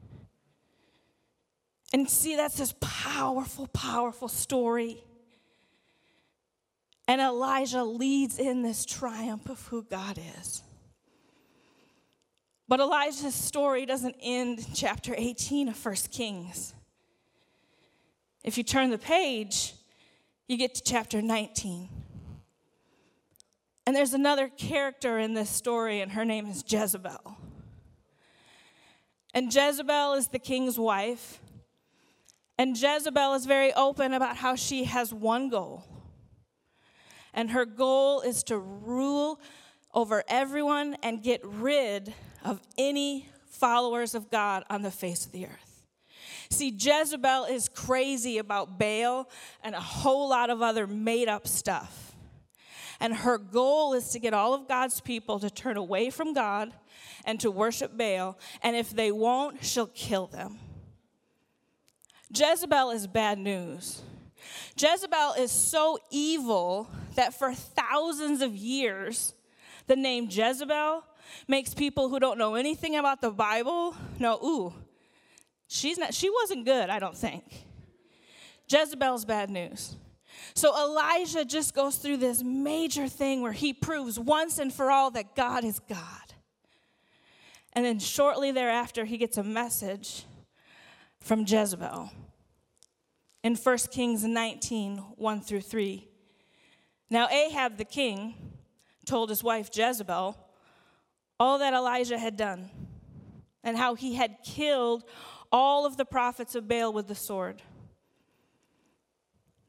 And 1.93 2.09
see, 2.09 2.37
that's 2.37 2.57
this 2.57 2.75
powerful, 2.81 3.67
powerful 3.69 4.29
story. 4.29 5.05
And 7.07 7.21
Elijah 7.21 7.85
leads 7.85 8.39
in 8.39 8.63
this 8.63 8.87
triumph 8.87 9.49
of 9.51 9.67
who 9.67 9.83
God 9.83 10.19
is. 10.41 10.63
But 12.69 12.81
Elijah's 12.81 13.35
story 13.35 13.85
doesn't 13.85 14.17
end 14.23 14.61
in 14.61 14.65
chapter 14.75 15.15
18 15.17 15.69
of 15.69 15.85
1 15.85 15.95
Kings. 16.11 16.73
If 18.43 18.57
you 18.57 18.65
turn 18.65 18.91
the 18.91 18.99
page, 18.99 19.75
you 20.49 20.57
get 20.57 20.75
to 20.77 20.83
chapter 20.83 21.21
19. 21.21 21.89
And 23.87 23.95
there's 23.95 24.15
another 24.15 24.49
character 24.49 25.19
in 25.19 25.35
this 25.35 25.51
story, 25.51 26.01
and 26.01 26.13
her 26.13 26.25
name 26.25 26.47
is 26.47 26.65
Jezebel. 26.67 27.37
And 29.35 29.55
Jezebel 29.55 30.15
is 30.15 30.29
the 30.29 30.39
king's 30.39 30.79
wife. 30.79 31.41
And 32.59 32.81
Jezebel 32.81 33.35
is 33.35 33.47
very 33.47 33.73
open 33.73 34.13
about 34.13 34.37
how 34.37 34.55
she 34.55 34.85
has 34.85 35.13
one 35.13 35.49
goal. 35.49 35.85
And 37.35 37.51
her 37.51 37.65
goal 37.65 38.21
is 38.21 38.43
to 38.45 38.59
rule 38.59 39.41
over 39.95 40.23
everyone 40.29 40.97
and 41.03 41.23
get 41.23 41.41
rid 41.45 42.15
of 42.45 42.61
any 42.77 43.29
followers 43.47 44.15
of 44.15 44.31
God 44.31 44.65
on 44.69 44.83
the 44.83 44.91
face 44.91 45.25
of 45.25 45.33
the 45.33 45.47
earth. 45.47 45.87
See, 46.51 46.71
Jezebel 46.71 47.45
is 47.45 47.69
crazy 47.69 48.39
about 48.39 48.79
Baal 48.79 49.29
and 49.63 49.75
a 49.75 49.81
whole 49.81 50.29
lot 50.29 50.51
of 50.51 50.61
other 50.61 50.87
made 50.87 51.29
up 51.29 51.49
stuff. 51.49 52.15
And 53.01 53.15
her 53.15 53.39
goal 53.39 53.95
is 53.95 54.11
to 54.11 54.19
get 54.19 54.35
all 54.35 54.55
of 54.55 54.69
God's 54.69 55.01
people 55.01 55.41
to 55.41 55.51
turn 55.51 55.77
away 55.77 56.11
from 56.11 56.35
God 56.35 56.73
and 57.25 57.41
to 57.41 57.51
worship 57.51 57.97
Baal. 57.97 58.39
And 58.63 58.77
if 58.77 58.91
they 58.91 59.11
won't, 59.11 59.65
she'll 59.65 59.89
kill 59.89 60.27
them. 60.27 60.59
Jezebel 62.35 62.91
is 62.91 63.07
bad 63.07 63.39
news. 63.39 64.03
Jezebel 64.77 65.35
is 65.39 65.53
so 65.53 65.99
evil 66.11 66.91
that 67.15 67.35
for 67.35 67.53
thousands 67.53 68.41
of 68.41 68.55
years, 68.55 69.35
the 69.87 69.97
name 69.97 70.29
Jezebel 70.31 71.05
makes 71.47 71.75
people 71.75 72.09
who 72.09 72.19
don't 72.19 72.39
know 72.39 72.55
anything 72.55 72.97
about 72.97 73.21
the 73.21 73.31
Bible 73.31 73.95
know, 74.19 74.39
ooh, 74.43 74.73
she's 75.69 75.99
not, 75.99 76.15
she 76.15 76.31
wasn't 76.31 76.65
good, 76.65 76.89
I 76.89 76.99
don't 76.99 77.17
think. 77.17 77.45
Jezebel's 78.69 79.25
bad 79.25 79.51
news. 79.51 79.97
So 80.55 80.75
Elijah 80.77 81.45
just 81.45 81.75
goes 81.75 81.97
through 81.97 82.19
this 82.19 82.43
major 82.43 83.09
thing 83.09 83.43
where 83.43 83.53
he 83.53 83.73
proves 83.73 84.19
once 84.19 84.59
and 84.59 84.73
for 84.73 84.91
all 84.91 85.11
that 85.13 85.37
God 85.37 85.65
is 85.65 85.79
God. 85.81 85.99
And 87.75 87.85
then 87.85 87.99
shortly 87.99 88.53
thereafter, 88.53 89.05
he 89.05 89.19
gets 89.19 89.37
a 89.37 89.43
message 89.43 90.25
from 91.23 91.45
Jezebel 91.47 92.11
in 93.43 93.55
1 93.55 93.79
Kings 93.91 94.25
19 94.25 94.99
1 94.99 95.41
through 95.41 95.61
3. 95.61 96.09
Now, 97.11 97.29
Ahab 97.29 97.77
the 97.77 97.85
king 97.85 98.35
told 99.07 99.31
his 99.31 99.43
wife 99.43 99.71
Jezebel 99.73 100.37
all 101.39 101.59
that 101.59 101.75
Elijah 101.75 102.19
had 102.19 102.37
done 102.37 102.71
and 103.65 103.77
how 103.77 103.95
he 103.95 104.15
had 104.15 104.39
killed 104.45 105.05
all 105.51 105.87
of 105.87 105.97
the 105.97 106.05
prophets 106.05 106.55
of 106.55 106.67
Baal 106.67 106.93
with 106.93 107.09
the 107.09 107.15
sword. 107.15 107.63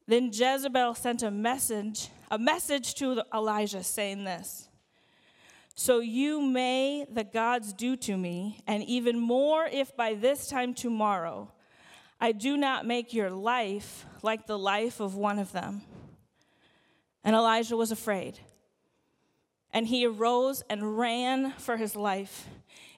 Then 0.08 0.32
Jezebel 0.34 0.96
sent 0.96 1.24
a 1.24 1.32
message, 1.32 2.10
a 2.30 2.38
message 2.38 2.96
to 2.96 3.24
Elijah 3.34 3.84
saying 3.84 4.24
this. 4.24 4.68
So 5.76 6.00
you 6.00 6.42
may 6.42 7.06
the 7.12 7.24
gods 7.24 7.74
do 7.74 7.96
to 7.98 8.16
me, 8.16 8.62
and 8.68 8.84
even 8.84 9.20
more 9.20 9.66
if 9.66 9.96
by 9.96 10.14
this 10.14 10.48
time 10.48 10.74
tomorrow 10.74 11.52
I 12.20 12.32
do 12.32 12.56
not 12.56 12.86
make 12.86 13.14
your 13.14 13.32
life 13.32 14.06
like 14.22 14.48
the 14.48 14.58
life 14.58 15.00
of 15.00 15.16
one 15.16 15.40
of 15.40 15.52
them. 15.52 15.82
And 17.24 17.36
Elijah 17.36 17.76
was 17.76 17.92
afraid 17.92 18.40
and 19.74 19.88
he 19.88 20.06
arose 20.06 20.64
and 20.70 20.98
ran 20.98 21.52
for 21.54 21.78
his 21.78 21.96
life. 21.96 22.48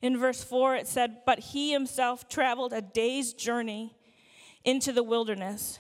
In 0.02 0.18
verse 0.18 0.44
4, 0.44 0.76
it 0.76 0.88
said, 0.88 1.20
But 1.26 1.40
he 1.40 1.72
himself 1.72 2.28
traveled 2.28 2.74
a 2.74 2.82
day's 2.82 3.34
journey 3.34 3.96
into 4.66 4.92
the 4.92 5.02
wilderness. 5.04 5.80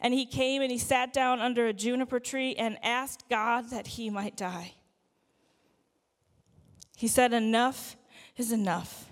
And 0.00 0.14
he 0.14 0.26
came 0.26 0.62
and 0.62 0.72
he 0.72 0.78
sat 0.78 1.12
down 1.12 1.40
under 1.40 1.66
a 1.66 1.72
juniper 1.72 2.18
tree 2.18 2.54
and 2.56 2.78
asked 2.82 3.28
God 3.28 3.70
that 3.70 3.86
he 3.86 4.08
might 4.08 4.36
die. 4.36 4.72
He 7.02 7.08
said, 7.08 7.32
Enough 7.32 7.96
is 8.36 8.52
enough. 8.52 9.10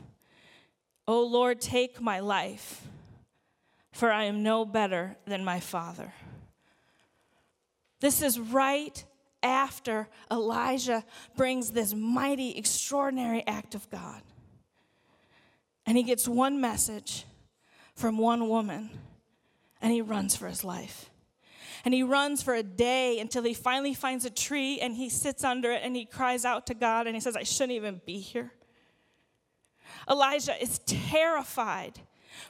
O 1.09 1.25
Lord, 1.26 1.61
take 1.61 2.00
my 2.00 2.20
life, 2.20 2.87
for 3.90 4.12
I 4.12 4.26
am 4.26 4.44
no 4.44 4.64
better 4.64 5.16
than 5.26 5.44
my 5.44 5.59
father. 5.59 6.12
This 7.99 8.23
is 8.23 8.38
right 8.38 9.04
after 9.42 10.09
Elijah 10.30 11.04
brings 11.37 11.73
this 11.73 11.92
mighty, 11.92 12.56
extraordinary 12.56 13.44
act 13.44 13.75
of 13.75 13.90
God. 13.90 14.23
And 15.85 15.97
he 15.97 16.04
gets 16.04 16.28
one 16.28 16.61
message 16.61 17.25
from 17.97 18.18
one 18.18 18.49
woman, 18.49 18.90
and 19.82 19.92
he 19.92 20.00
runs 20.00 20.37
for 20.37 20.47
his 20.47 20.62
life. 20.62 21.09
And 21.84 21.94
he 21.94 22.02
runs 22.02 22.42
for 22.42 22.54
a 22.54 22.62
day 22.62 23.18
until 23.20 23.42
he 23.42 23.54
finally 23.54 23.94
finds 23.94 24.25
a 24.25 24.30
tree 24.30 24.80
and 24.80 24.94
he 24.94 25.08
sits 25.08 25.44
under 25.44 25.70
it 25.72 25.82
and 25.82 25.96
he 25.96 26.04
cries 26.04 26.44
out 26.44 26.66
to 26.66 26.75
God 26.75 27.06
and 27.06 27.16
he 27.16 27.20
says, 27.20 27.37
I 27.37 27.42
shouldn't 27.42 27.72
even 27.72 28.00
be 28.04 28.18
here. 28.18 28.52
Elijah 30.08 30.60
is 30.62 30.78
terrified 30.80 31.99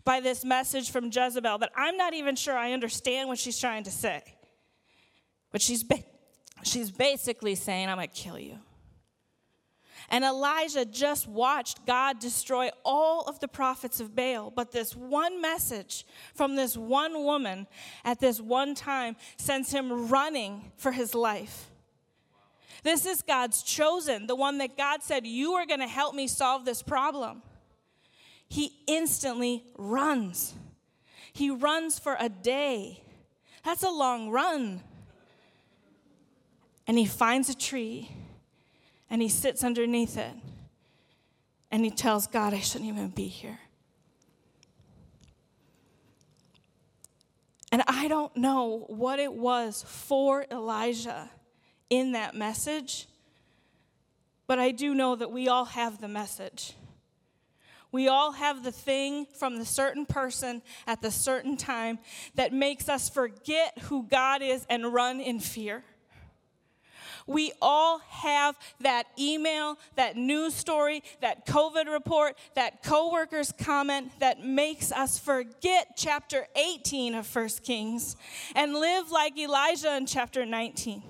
by 0.05 0.21
this 0.21 0.45
message 0.45 0.91
from 0.91 1.07
Jezebel 1.07 1.59
that 1.59 1.71
I'm 1.77 1.97
not 1.97 2.15
even 2.15 2.37
sure 2.37 2.57
I 2.57 2.73
understand 2.73 3.29
what 3.29 3.39
she's 3.39 3.59
trying 3.59 3.85
to 3.85 3.91
say. 3.91 4.23
But 5.51 5.63
she's, 5.63 5.83
ba- 5.83 6.05
she's 6.63 6.91
basically 6.91 7.55
saying, 7.55 7.89
I'm 7.89 7.97
going 7.97 8.09
to 8.09 8.15
kill 8.15 8.39
you. 8.39 8.59
And 10.11 10.25
Elijah 10.25 10.85
just 10.85 11.29
watched 11.29 11.87
God 11.87 12.19
destroy 12.19 12.71
all 12.85 13.23
of 13.23 13.39
the 13.39 13.47
prophets 13.47 14.01
of 14.01 14.17
Baal. 14.17 14.51
But 14.51 14.73
this 14.73 14.97
one 14.97 15.41
message 15.41 16.05
from 16.35 16.57
this 16.57 16.77
one 16.77 17.23
woman 17.23 17.69
at 18.05 18.19
this 18.19 18.41
one 18.41 18.75
time 18.75 19.15
sends 19.37 19.71
him 19.71 20.09
running 20.09 20.73
for 20.77 20.91
his 20.91 21.15
life. 21.15 21.71
This 22.83 23.07
is 23.07 23.23
God's 23.23 23.63
chosen, 23.63 24.27
the 24.27 24.35
one 24.35 24.59
that 24.59 24.77
God 24.77 25.03
said, 25.03 25.27
You 25.27 25.53
are 25.53 25.67
going 25.67 25.81
to 25.81 25.87
help 25.87 26.15
me 26.15 26.27
solve 26.27 26.65
this 26.65 26.83
problem. 26.83 27.43
He 28.49 28.73
instantly 28.89 29.63
runs. 29.79 30.55
He 31.33 31.51
runs 31.51 32.01
for 32.01 32.17
a 32.19 32.29
day. 32.29 33.05
That's 33.65 33.85
a 33.85 33.91
long 33.91 34.31
run. 34.31 34.83
And 36.89 36.99
he 36.99 37.07
finds 37.07 37.49
a 37.49 37.57
tree 37.57 38.11
and 39.11 39.21
he 39.21 39.29
sits 39.29 39.65
underneath 39.65 40.17
it 40.17 40.33
and 41.71 41.85
he 41.85 41.91
tells 41.91 42.27
God, 42.27 42.55
I 42.55 42.61
shouldn't 42.61 42.89
even 42.89 43.09
be 43.09 43.27
here. 43.27 43.59
And 47.73 47.83
I 47.87 48.09
don't 48.09 48.37
know 48.37 48.85
what 48.89 49.21
it 49.21 49.33
was 49.33 49.85
for 49.87 50.45
Elijah 50.51 51.31
in 51.89 52.13
that 52.13 52.35
message, 52.35 53.07
but 54.47 54.59
I 54.59 54.73
do 54.73 54.95
know 54.95 55.15
that 55.15 55.31
we 55.31 55.49
all 55.49 55.67
have 55.67 56.01
the 56.01 56.09
message. 56.09 56.75
We 57.93 58.09
all 58.09 58.33
have 58.33 58.63
the 58.63 58.73
thing 58.73 59.27
from 59.39 59.59
the 59.59 59.65
certain 59.65 60.07
person 60.07 60.63
at 60.87 61.03
the 61.03 61.11
certain 61.11 61.57
time 61.57 61.99
that 62.35 62.53
makes 62.53 62.89
us 62.89 63.09
forget 63.09 63.79
who 63.83 64.05
God 64.05 64.43
is 64.43 64.65
and 64.69 64.93
run 64.93 65.21
in 65.21 65.41
fear. 65.41 65.85
We 67.31 67.53
all 67.63 68.01
have 68.09 68.59
that 68.81 69.05
email, 69.17 69.79
that 69.95 70.17
news 70.17 70.53
story, 70.53 71.05
that 71.21 71.47
COVID 71.47 71.87
report, 71.87 72.37
that 72.57 72.83
coworker's 72.83 73.53
comment 73.53 74.11
that 74.19 74.45
makes 74.45 74.91
us 74.91 75.17
forget 75.17 75.93
chapter 75.97 76.49
18 76.57 77.15
of 77.15 77.33
1 77.33 77.49
Kings 77.63 78.17
and 78.57 78.75
live 78.75 79.13
like 79.13 79.39
Elijah 79.39 79.97
in 79.97 80.07
chapter 80.07 80.45
19. 80.45 81.05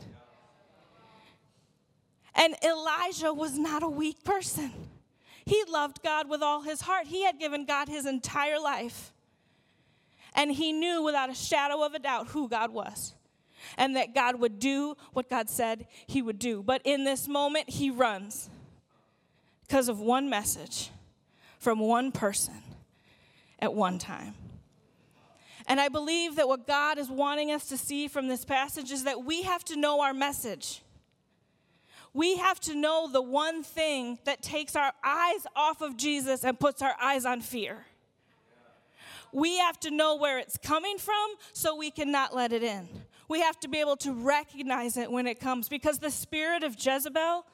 And 2.34 2.54
Elijah 2.62 3.32
was 3.32 3.56
not 3.56 3.82
a 3.82 3.88
weak 3.88 4.22
person. 4.22 4.72
He 5.46 5.64
loved 5.70 6.02
God 6.02 6.28
with 6.28 6.42
all 6.42 6.60
his 6.60 6.82
heart. 6.82 7.06
He 7.06 7.24
had 7.24 7.38
given 7.38 7.64
God 7.64 7.88
his 7.88 8.04
entire 8.04 8.60
life. 8.60 9.14
And 10.34 10.52
he 10.52 10.70
knew 10.70 11.02
without 11.02 11.30
a 11.30 11.34
shadow 11.34 11.82
of 11.82 11.94
a 11.94 11.98
doubt 11.98 12.28
who 12.28 12.46
God 12.46 12.72
was 12.72 13.14
and 13.76 13.96
that 13.96 14.14
God 14.14 14.40
would 14.40 14.58
do 14.58 14.96
what 15.12 15.28
God 15.28 15.48
said 15.48 15.86
he 16.06 16.22
would 16.22 16.38
do. 16.38 16.62
But 16.62 16.82
in 16.84 17.04
this 17.04 17.28
moment, 17.28 17.70
he 17.70 17.90
runs 17.90 18.50
because 19.66 19.88
of 19.88 20.00
one 20.00 20.28
message 20.28 20.90
from 21.58 21.78
one 21.78 22.10
person 22.10 22.54
at 23.60 23.74
one 23.74 23.98
time. 23.98 24.34
And 25.66 25.80
I 25.80 25.88
believe 25.88 26.36
that 26.36 26.48
what 26.48 26.66
God 26.66 26.98
is 26.98 27.08
wanting 27.08 27.52
us 27.52 27.68
to 27.68 27.76
see 27.76 28.08
from 28.08 28.26
this 28.26 28.44
passage 28.44 28.90
is 28.90 29.04
that 29.04 29.24
we 29.24 29.42
have 29.42 29.64
to 29.66 29.76
know 29.76 30.00
our 30.00 30.12
message. 30.12 30.82
We 32.12 32.38
have 32.38 32.58
to 32.60 32.74
know 32.74 33.08
the 33.10 33.22
one 33.22 33.62
thing 33.62 34.18
that 34.24 34.42
takes 34.42 34.74
our 34.74 34.92
eyes 35.04 35.46
off 35.54 35.80
of 35.80 35.96
Jesus 35.96 36.44
and 36.44 36.58
puts 36.58 36.82
our 36.82 36.94
eyes 37.00 37.24
on 37.24 37.40
fear. 37.40 37.86
We 39.32 39.58
have 39.58 39.78
to 39.80 39.92
know 39.92 40.16
where 40.16 40.38
it's 40.38 40.56
coming 40.56 40.98
from 40.98 41.34
so 41.52 41.76
we 41.76 41.92
cannot 41.92 42.34
let 42.34 42.52
it 42.52 42.64
in 42.64 42.88
we 43.30 43.40
have 43.40 43.60
to 43.60 43.68
be 43.68 43.78
able 43.78 43.96
to 43.96 44.12
recognize 44.12 44.96
it 44.96 45.10
when 45.10 45.28
it 45.28 45.38
comes 45.38 45.68
because 45.68 46.00
the 46.00 46.10
spirit 46.10 46.64
of 46.64 46.74
Jezebel, 46.76 47.46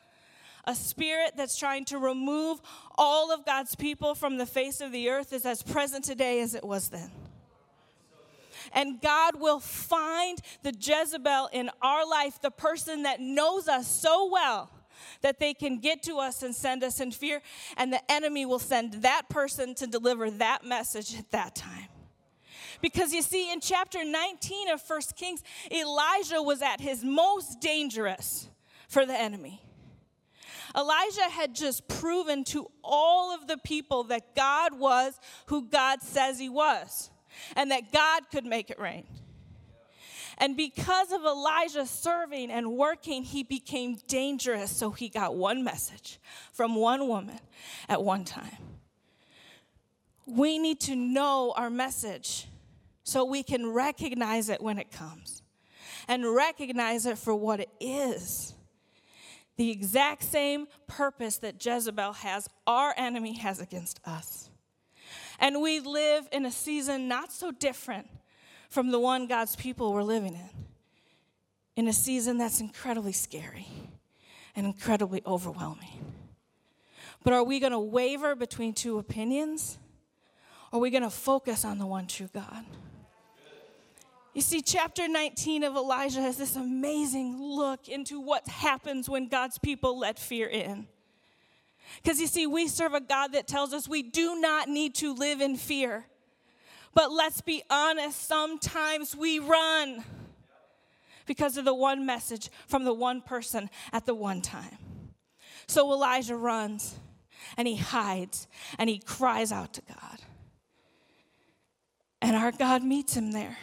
a 0.65 0.75
spirit 0.75 1.33
that's 1.37 1.59
trying 1.59 1.85
to 1.85 1.99
remove 1.99 2.63
all 2.97 3.31
of 3.31 3.45
God's 3.45 3.75
people 3.75 4.15
from 4.15 4.39
the 4.39 4.47
face 4.47 4.81
of 4.81 4.91
the 4.91 5.11
earth, 5.11 5.35
is 5.35 5.45
as 5.45 5.63
present 5.63 6.03
today 6.03 6.41
as 6.41 6.55
it 6.55 6.65
was 6.65 6.89
then. 6.89 7.11
And 8.73 9.03
God 9.03 9.39
will 9.39 9.61
find 9.61 10.41
the 10.63 10.73
Jezebel 10.73 11.51
in 11.53 11.71
our 11.83 12.09
life, 12.09 12.41
the 12.41 12.51
person 12.51 13.03
that 13.03 13.21
knows 13.21 13.69
us 13.69 13.87
so 13.87 14.31
well 14.33 14.71
that 15.21 15.39
they 15.39 15.53
can 15.53 15.79
get 15.79 16.03
to 16.05 16.17
us 16.17 16.43
and 16.43 16.55
send 16.55 16.83
us 16.85 17.01
in 17.01 17.13
fear, 17.13 17.43
and 17.77 17.93
the 17.93 18.11
enemy 18.11 18.47
will 18.47 18.59
send 18.59 18.95
that 19.03 19.29
person 19.29 19.75
to 19.75 19.87
deliver 19.87 20.31
that 20.31 20.65
message 20.65 21.19
at 21.19 21.31
that 21.33 21.55
time. 21.55 21.89
Because 22.83 23.13
you 23.13 23.23
see, 23.23 23.53
in 23.53 23.61
chapter 23.61 24.05
19 24.05 24.71
of 24.71 24.83
1 24.87 25.01
Kings, 25.17 25.43
Elijah 25.71 26.43
was 26.43 26.63
at 26.63 26.81
his 26.81 27.05
most 27.05 27.61
dangerous 27.61 28.49
for 28.89 29.07
the 29.07 29.19
enemy. 29.19 29.63
Elijah 30.77 31.31
had 31.31 31.55
just 31.55 31.89
proven 31.89 32.45
to 32.45 32.71
all 32.85 33.35
of 33.35 33.47
the 33.47 33.57
people 33.59 34.05
that 34.05 34.35
God 34.35 34.79
was 34.79 35.19
who 35.47 35.69
God 35.69 36.03
says 36.03 36.39
he 36.39 36.49
was, 36.49 37.11
and 37.55 37.71
that 37.71 37.93
God 37.93 38.25
could 38.31 38.45
make 38.45 38.71
it 38.71 38.79
rain. 38.79 39.07
And 40.39 40.55
because 40.57 41.13
of 41.13 41.23
Elijah 41.23 41.87
serving 41.87 42.51
and 42.51 42.73
working, 42.73 43.23
he 43.23 43.43
became 43.43 43.97
dangerous. 44.07 44.71
So 44.71 44.91
he 44.91 45.09
got 45.09 45.35
one 45.35 45.65
message 45.65 46.21
from 46.53 46.75
one 46.75 47.09
woman 47.09 47.41
at 47.89 48.03
one 48.03 48.25
time. 48.25 48.57
We 50.27 50.59
need 50.59 50.81
to 50.81 50.97
know 50.97 51.55
our 51.57 51.71
message 51.71 52.49
so 53.07 53.25
we 53.25 53.45
can 53.45 53.69
recognize 53.69 54.49
it 54.49 54.61
when 54.61 54.79
it 54.79 54.91
comes 54.91 55.41
and 56.09 56.35
recognize 56.35 57.07
it 57.07 57.17
for 57.17 57.37
what 57.37 57.61
it 57.61 57.71
is. 57.79 58.53
The 59.57 59.71
exact 59.71 60.25
same 60.25 60.67
purpose 60.89 61.39
that 61.39 61.65
Jezebel 61.65 62.15
has, 62.15 62.49
our 62.67 62.93
enemy 62.97 63.35
has 63.35 63.61
against 63.61 64.01
us. 64.05 64.51
And 65.39 65.63
we 65.63 65.79
live 65.79 66.29
in 66.33 66.45
a 66.45 66.51
season 66.51 67.07
not 67.07 67.33
so 67.33 67.53
different 67.53 68.09
from 68.69 68.91
the 68.91 68.99
one 68.99 69.29
God's 69.29 69.55
people 69.55 69.93
were 69.93 70.03
living 70.03 70.35
in, 70.35 70.65
in 71.77 71.89
a 71.89 71.93
season 71.93 72.39
that's 72.39 72.61
incredibly 72.61 73.13
scary 73.13 73.69
and 74.57 74.67
incredibly 74.67 75.23
overwhelming. 75.25 76.13
But 77.23 77.35
are 77.35 77.45
we 77.45 77.61
going 77.61 77.73
to 77.73 77.79
waver 77.79 78.35
between 78.35 78.73
two 78.73 78.99
opinions? 78.99 79.79
Or 80.73 80.79
are 80.79 80.83
we 80.83 80.91
going 80.91 81.05
to 81.05 81.11
focus 81.11 81.65
on 81.65 81.79
the 81.79 81.87
one 81.87 82.09
true 82.09 82.29
God? 82.35 82.65
You 84.37 84.43
see, 84.43 84.61
chapter 84.61 85.09
19 85.09 85.65
of 85.65 85.77
Elijah 85.77 86.21
has 86.21 86.37
this 86.37 86.57
amazing 86.57 87.41
look 87.41 87.89
into 87.89 88.21
what 88.21 88.47
happens 88.47 89.09
when 89.09 89.29
God's 89.29 89.57
people 89.57 89.99
let 89.99 90.19
fear 90.19 90.47
in. 90.47 90.89
Because 92.03 92.21
you 92.21 92.27
see, 92.27 92.47
we 92.47 92.69
serve 92.69 92.93
a 92.93 93.01
God 93.01 93.33
that 93.33 93.49
tells 93.49 93.73
us 93.73 93.89
we 93.89 94.03
do 94.03 94.39
not 94.39 94.69
need 94.69 94.95
to 94.97 95.15
live 95.15 95.41
in 95.41 95.57
fear. 95.57 96.05
But 96.93 97.11
let's 97.11 97.41
be 97.41 97.63
honest, 97.71 98.29
sometimes 98.29 99.17
we 99.17 99.39
run 99.39 100.05
because 101.25 101.57
of 101.57 101.65
the 101.65 101.73
one 101.73 102.05
message 102.05 102.51
from 102.67 102.85
the 102.85 102.93
one 102.93 103.23
person 103.23 103.71
at 103.91 104.05
the 104.05 104.15
one 104.15 104.43
time. 104.43 104.77
So 105.67 105.91
Elijah 105.91 106.37
runs 106.37 106.95
and 107.57 107.67
he 107.67 107.77
hides 107.77 108.49
and 108.79 108.91
he 108.91 108.99
cries 108.99 109.51
out 109.51 109.73
to 109.73 109.83
God. 109.89 110.19
And 112.21 112.37
our 112.37 112.53
God 112.53 112.85
meets 112.85 113.17
him 113.17 113.33
there. 113.33 113.57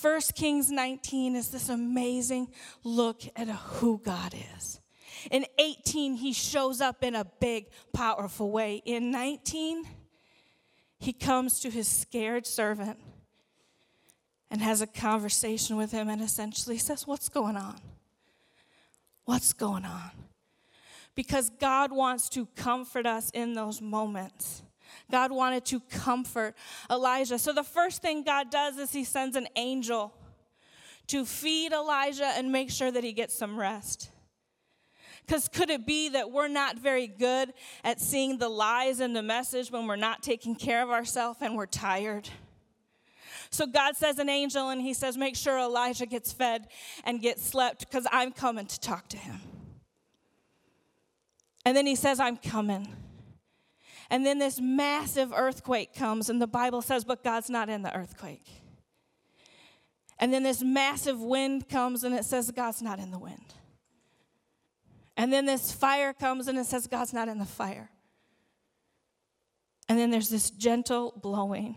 1 0.00 0.20
Kings 0.34 0.70
19 0.70 1.36
is 1.36 1.48
this 1.50 1.68
amazing 1.68 2.48
look 2.82 3.22
at 3.36 3.48
who 3.48 4.00
God 4.02 4.34
is. 4.56 4.80
In 5.30 5.46
18, 5.58 6.14
he 6.14 6.32
shows 6.32 6.80
up 6.80 7.04
in 7.04 7.14
a 7.14 7.24
big, 7.24 7.66
powerful 7.92 8.50
way. 8.50 8.82
In 8.84 9.10
19, 9.10 9.84
he 10.98 11.12
comes 11.12 11.60
to 11.60 11.70
his 11.70 11.86
scared 11.86 12.46
servant 12.46 12.98
and 14.50 14.60
has 14.60 14.80
a 14.80 14.86
conversation 14.86 15.76
with 15.76 15.92
him 15.92 16.08
and 16.08 16.20
essentially 16.22 16.78
says, 16.78 17.06
What's 17.06 17.28
going 17.28 17.56
on? 17.56 17.80
What's 19.24 19.52
going 19.52 19.84
on? 19.84 20.10
Because 21.14 21.50
God 21.50 21.92
wants 21.92 22.28
to 22.30 22.46
comfort 22.56 23.06
us 23.06 23.30
in 23.30 23.54
those 23.54 23.80
moments. 23.80 24.62
God 25.10 25.32
wanted 25.32 25.64
to 25.66 25.80
comfort 25.80 26.54
Elijah. 26.90 27.38
So 27.38 27.52
the 27.52 27.62
first 27.62 28.02
thing 28.02 28.22
God 28.22 28.50
does 28.50 28.78
is 28.78 28.92
he 28.92 29.04
sends 29.04 29.36
an 29.36 29.48
angel 29.56 30.14
to 31.08 31.24
feed 31.24 31.72
Elijah 31.72 32.30
and 32.36 32.52
make 32.52 32.70
sure 32.70 32.90
that 32.90 33.04
he 33.04 33.12
gets 33.12 33.36
some 33.36 33.58
rest. 33.58 34.10
Because 35.26 35.48
could 35.48 35.70
it 35.70 35.86
be 35.86 36.10
that 36.10 36.30
we're 36.30 36.48
not 36.48 36.78
very 36.78 37.06
good 37.06 37.52
at 37.84 38.00
seeing 38.00 38.38
the 38.38 38.48
lies 38.48 39.00
in 39.00 39.12
the 39.12 39.22
message 39.22 39.70
when 39.70 39.86
we're 39.86 39.96
not 39.96 40.22
taking 40.22 40.54
care 40.54 40.82
of 40.82 40.90
ourselves 40.90 41.38
and 41.40 41.56
we're 41.56 41.66
tired? 41.66 42.28
So 43.50 43.66
God 43.66 43.96
says 43.96 44.18
an 44.18 44.28
angel 44.28 44.70
and 44.70 44.80
he 44.80 44.94
says, 44.94 45.16
Make 45.16 45.36
sure 45.36 45.58
Elijah 45.58 46.06
gets 46.06 46.32
fed 46.32 46.66
and 47.04 47.20
gets 47.20 47.44
slept 47.44 47.80
because 47.80 48.06
I'm 48.10 48.32
coming 48.32 48.66
to 48.66 48.80
talk 48.80 49.08
to 49.10 49.16
him. 49.16 49.40
And 51.64 51.76
then 51.76 51.86
he 51.86 51.94
says, 51.94 52.18
I'm 52.18 52.38
coming. 52.38 52.88
And 54.12 54.26
then 54.26 54.38
this 54.38 54.60
massive 54.60 55.32
earthquake 55.34 55.94
comes, 55.94 56.28
and 56.28 56.40
the 56.40 56.46
Bible 56.46 56.82
says, 56.82 57.02
but 57.02 57.24
God's 57.24 57.48
not 57.48 57.70
in 57.70 57.80
the 57.80 57.96
earthquake. 57.96 58.46
And 60.18 60.30
then 60.30 60.42
this 60.42 60.62
massive 60.62 61.18
wind 61.22 61.66
comes, 61.70 62.04
and 62.04 62.14
it 62.14 62.26
says, 62.26 62.50
God's 62.50 62.82
not 62.82 62.98
in 62.98 63.10
the 63.10 63.18
wind. 63.18 63.54
And 65.16 65.32
then 65.32 65.46
this 65.46 65.72
fire 65.72 66.12
comes, 66.12 66.46
and 66.46 66.58
it 66.58 66.66
says, 66.66 66.86
God's 66.86 67.14
not 67.14 67.28
in 67.28 67.38
the 67.38 67.46
fire. 67.46 67.90
And 69.88 69.98
then 69.98 70.10
there's 70.10 70.28
this 70.28 70.50
gentle 70.50 71.14
blowing. 71.16 71.76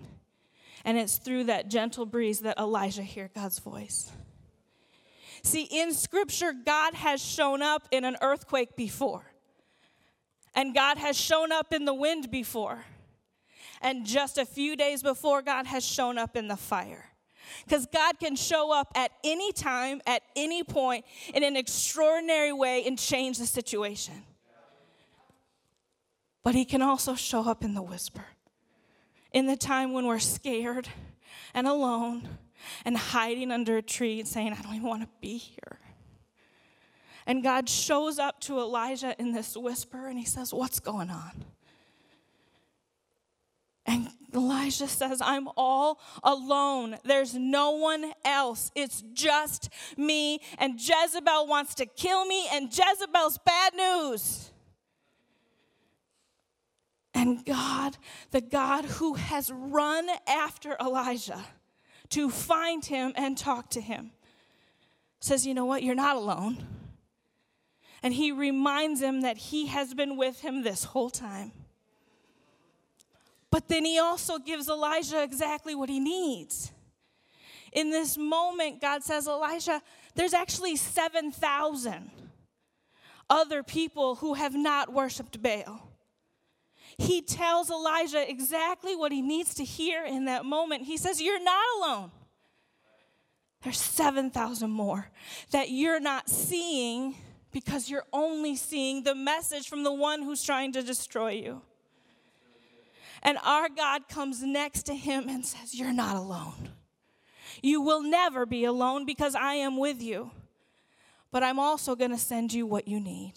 And 0.84 0.98
it's 0.98 1.17
through 1.17 1.45
that 1.45 1.69
gentle 1.69 2.06
breeze 2.06 2.41
that 2.41 2.60
Elijah 2.60 3.02
hear 3.02 3.32
God's 3.34 3.60
voice. 3.60 4.12
See, 5.41 5.63
in 5.71 5.93
Scripture, 5.93 6.52
God 6.52 6.95
has 6.95 7.24
shown 7.24 7.62
up 7.62 7.88
in 7.91 8.04
an 8.04 8.17
earthquake 8.21 8.76
before, 8.76 9.24
and 10.56 10.74
God 10.74 10.98
has 10.98 11.18
shown 11.18 11.52
up 11.52 11.74
in 11.74 11.86
the 11.86 11.94
wind 11.94 12.32
before, 12.32 12.86
and 13.82 14.06
just 14.06 14.38
a 14.38 14.46
few 14.46 14.76
days 14.76 15.04
before, 15.04 15.41
God 15.41 15.68
has 15.68 15.86
shown 15.86 16.18
up 16.18 16.36
in 16.36 16.48
the 16.48 16.56
fire. 16.56 17.12
Because 17.63 17.86
God 17.86 18.20
can 18.20 18.36
show 18.36 18.74
up 18.74 18.91
at 18.96 19.12
any 19.24 19.52
time, 19.52 20.02
at 20.08 20.24
any 20.36 20.63
point, 20.63 21.06
in 21.34 21.44
an 21.44 21.56
extraordinary 21.56 22.52
way 22.52 22.84
and 22.86 22.98
change 22.98 23.38
the 23.38 23.46
situation. 23.46 24.24
But 26.44 26.56
He 26.56 26.65
can 26.65 26.82
also 26.82 27.13
show 27.15 27.48
up 27.48 27.63
in 27.63 27.76
the 27.76 27.84
whisper, 27.84 28.26
in 29.32 29.46
the 29.46 29.58
time 29.58 29.94
when 29.94 30.08
we're 30.08 30.20
scared 30.20 30.88
and 31.54 31.68
alone 31.68 32.28
and 32.84 32.98
hiding 32.98 33.52
under 33.52 33.78
a 33.78 33.82
tree 33.82 34.20
and 34.20 34.28
saying, 34.28 34.54
I 34.54 34.62
don't 34.62 34.74
even 34.74 34.88
want 34.88 35.04
to 35.04 35.10
be 35.22 35.38
here. 35.38 35.80
And 37.27 37.43
God 37.43 37.67
shows 37.67 38.19
up 38.19 38.39
to 38.41 38.59
Elijah 38.59 39.15
in 39.17 39.31
this 39.31 39.57
whisper 39.57 40.07
and 40.07 40.19
he 40.19 40.25
says, 40.25 40.53
What's 40.53 40.79
going 40.79 41.09
on? 41.09 41.45
And 43.85 44.09
Elijah 44.33 44.88
says, 44.88 45.21
I'm 45.23 45.47
all 45.55 45.99
alone. 46.23 46.97
There's 47.03 47.35
no 47.35 47.71
one 47.71 48.13
else. 48.23 48.71
It's 48.75 49.03
just 49.13 49.69
me. 49.95 50.39
And 50.57 50.79
Jezebel 50.79 51.47
wants 51.47 51.75
to 51.75 51.85
kill 51.85 52.25
me, 52.25 52.47
and 52.51 52.67
Jezebel's 52.67 53.38
bad 53.45 53.75
news. 53.75 54.51
And 57.13 57.45
God, 57.45 57.97
the 58.31 58.41
God 58.41 58.85
who 58.85 59.13
has 59.13 59.51
run 59.51 60.07
after 60.27 60.75
Elijah, 60.81 61.45
to 62.09 62.29
find 62.29 62.83
him 62.83 63.13
and 63.15 63.38
talk 63.38 63.69
to 63.71 63.81
him. 63.81 64.11
Says, 65.19 65.45
You 65.45 65.53
know 65.53 65.65
what? 65.65 65.81
You're 65.81 65.95
not 65.95 66.17
alone. 66.17 66.57
And 68.03 68.13
he 68.13 68.31
reminds 68.31 69.01
him 69.01 69.21
that 69.21 69.38
he 69.38 69.67
has 69.67 69.93
been 69.93 70.17
with 70.17 70.41
him 70.41 70.63
this 70.63 70.84
whole 70.84 71.10
time. 71.10 71.51
But 73.51 73.67
then 73.67 73.86
he 73.86 73.99
also 73.99 74.38
gives 74.38 74.67
Elijah 74.69 75.23
exactly 75.23 75.75
what 75.75 75.89
he 75.89 75.99
needs. 75.99 76.71
In 77.71 77.89
this 77.89 78.17
moment, 78.17 78.81
God 78.81 79.03
says, 79.03 79.27
Elijah, 79.27 79.81
there's 80.13 80.34
actually 80.34 80.75
7,000 80.75 82.12
other 83.29 83.63
people 83.63 84.15
who 84.15 84.36
have 84.36 84.53
not 84.53 84.93
worshiped 84.93 85.41
Baal 85.41 85.81
he 86.97 87.21
tells 87.21 87.69
Elijah 87.69 88.29
exactly 88.29 88.95
what 88.95 89.12
he 89.12 89.21
needs 89.21 89.55
to 89.55 89.63
hear 89.63 90.05
in 90.05 90.25
that 90.25 90.45
moment. 90.45 90.84
He 90.84 90.97
says, 90.97 91.21
You're 91.21 91.43
not 91.43 91.63
alone. 91.77 92.12
There's 93.62 93.79
7,000 93.79 94.69
more 94.69 95.10
that 95.51 95.71
you're 95.71 95.99
not 95.99 96.29
seeing 96.29 97.15
because 97.56 97.89
you're 97.89 98.04
only 98.12 98.58
seeing 98.58 99.04
the 99.04 99.15
message 99.15 99.70
from 99.70 99.86
the 99.86 99.94
one 99.94 100.24
who's 100.24 100.44
trying 100.44 100.74
to 100.74 100.84
destroy 100.84 101.32
you. 101.32 101.62
And 103.24 103.38
our 103.46 103.70
God 103.70 104.10
comes 104.10 104.44
next 104.44 104.84
to 104.88 104.94
him 104.94 105.30
and 105.30 105.46
says, 105.46 105.74
You're 105.74 105.94
not 105.94 106.18
alone. 106.18 106.72
You 107.63 107.80
will 107.80 108.04
never 108.04 108.46
be 108.46 108.65
alone 108.65 109.06
because 109.06 109.36
I 109.36 109.54
am 109.54 109.78
with 109.78 110.02
you. 110.02 110.32
But 111.32 111.44
I'm 111.44 111.58
also 111.58 111.96
going 111.96 112.12
to 112.12 112.18
send 112.18 112.52
you 112.52 112.65
what 112.65 112.89
you 112.89 113.00
need. 113.00 113.36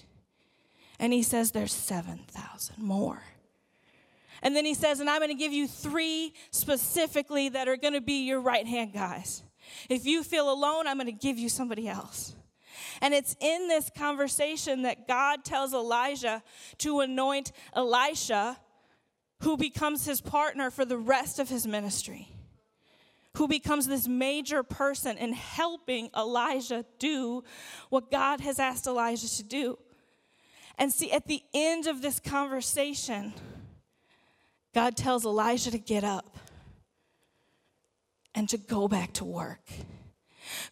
And 0.98 1.12
he 1.12 1.22
says, 1.22 1.52
There's 1.52 1.72
7,000 1.72 2.76
more. 2.76 3.22
And 4.42 4.56
then 4.56 4.64
he 4.64 4.74
says, 4.74 4.98
and 4.98 5.08
I'm 5.08 5.20
going 5.20 5.30
to 5.30 5.34
give 5.34 5.52
you 5.52 5.68
three 5.68 6.32
specifically 6.50 7.50
that 7.50 7.68
are 7.68 7.76
going 7.76 7.94
to 7.94 8.00
be 8.00 8.24
your 8.24 8.40
right 8.40 8.66
hand 8.66 8.92
guys. 8.92 9.44
If 9.88 10.06
you 10.06 10.24
feel 10.24 10.52
alone, 10.52 10.88
I'm 10.88 10.96
going 10.96 11.06
to 11.06 11.12
give 11.12 11.38
you 11.38 11.48
somebody 11.48 11.88
else. 11.88 12.34
And 13.00 13.14
it's 13.14 13.36
in 13.40 13.68
this 13.68 13.90
conversation 13.96 14.82
that 14.82 15.06
God 15.06 15.44
tells 15.44 15.72
Elijah 15.72 16.42
to 16.78 17.00
anoint 17.00 17.52
Elisha, 17.74 18.58
who 19.42 19.56
becomes 19.56 20.04
his 20.04 20.20
partner 20.20 20.70
for 20.70 20.84
the 20.84 20.98
rest 20.98 21.38
of 21.38 21.48
his 21.48 21.66
ministry, 21.66 22.28
who 23.36 23.46
becomes 23.46 23.86
this 23.86 24.08
major 24.08 24.62
person 24.62 25.16
in 25.16 25.32
helping 25.32 26.10
Elijah 26.16 26.84
do 26.98 27.44
what 27.88 28.10
God 28.10 28.40
has 28.40 28.58
asked 28.58 28.86
Elijah 28.86 29.28
to 29.36 29.42
do. 29.44 29.78
And 30.76 30.92
see, 30.92 31.12
at 31.12 31.26
the 31.26 31.42
end 31.54 31.86
of 31.86 32.02
this 32.02 32.20
conversation, 32.20 33.32
God 34.74 34.96
tells 34.96 35.24
Elijah 35.24 35.70
to 35.70 35.78
get 35.78 36.04
up 36.04 36.38
and 38.34 38.48
to 38.48 38.58
go 38.58 38.86
back 38.86 39.12
to 39.14 39.24
work. 39.24 39.68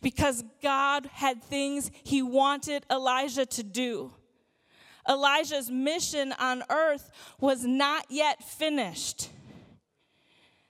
Because 0.03 0.45
God 0.63 1.07
had 1.13 1.43
things 1.43 1.91
he 2.03 2.23
wanted 2.23 2.85
Elijah 2.91 3.47
to 3.47 3.63
do. 3.63 4.13
Elijah's 5.09 5.71
mission 5.71 6.33
on 6.39 6.63
earth 6.69 7.11
was 7.41 7.65
not 7.65 8.07
yet 8.09 8.43
finished. 8.43 9.31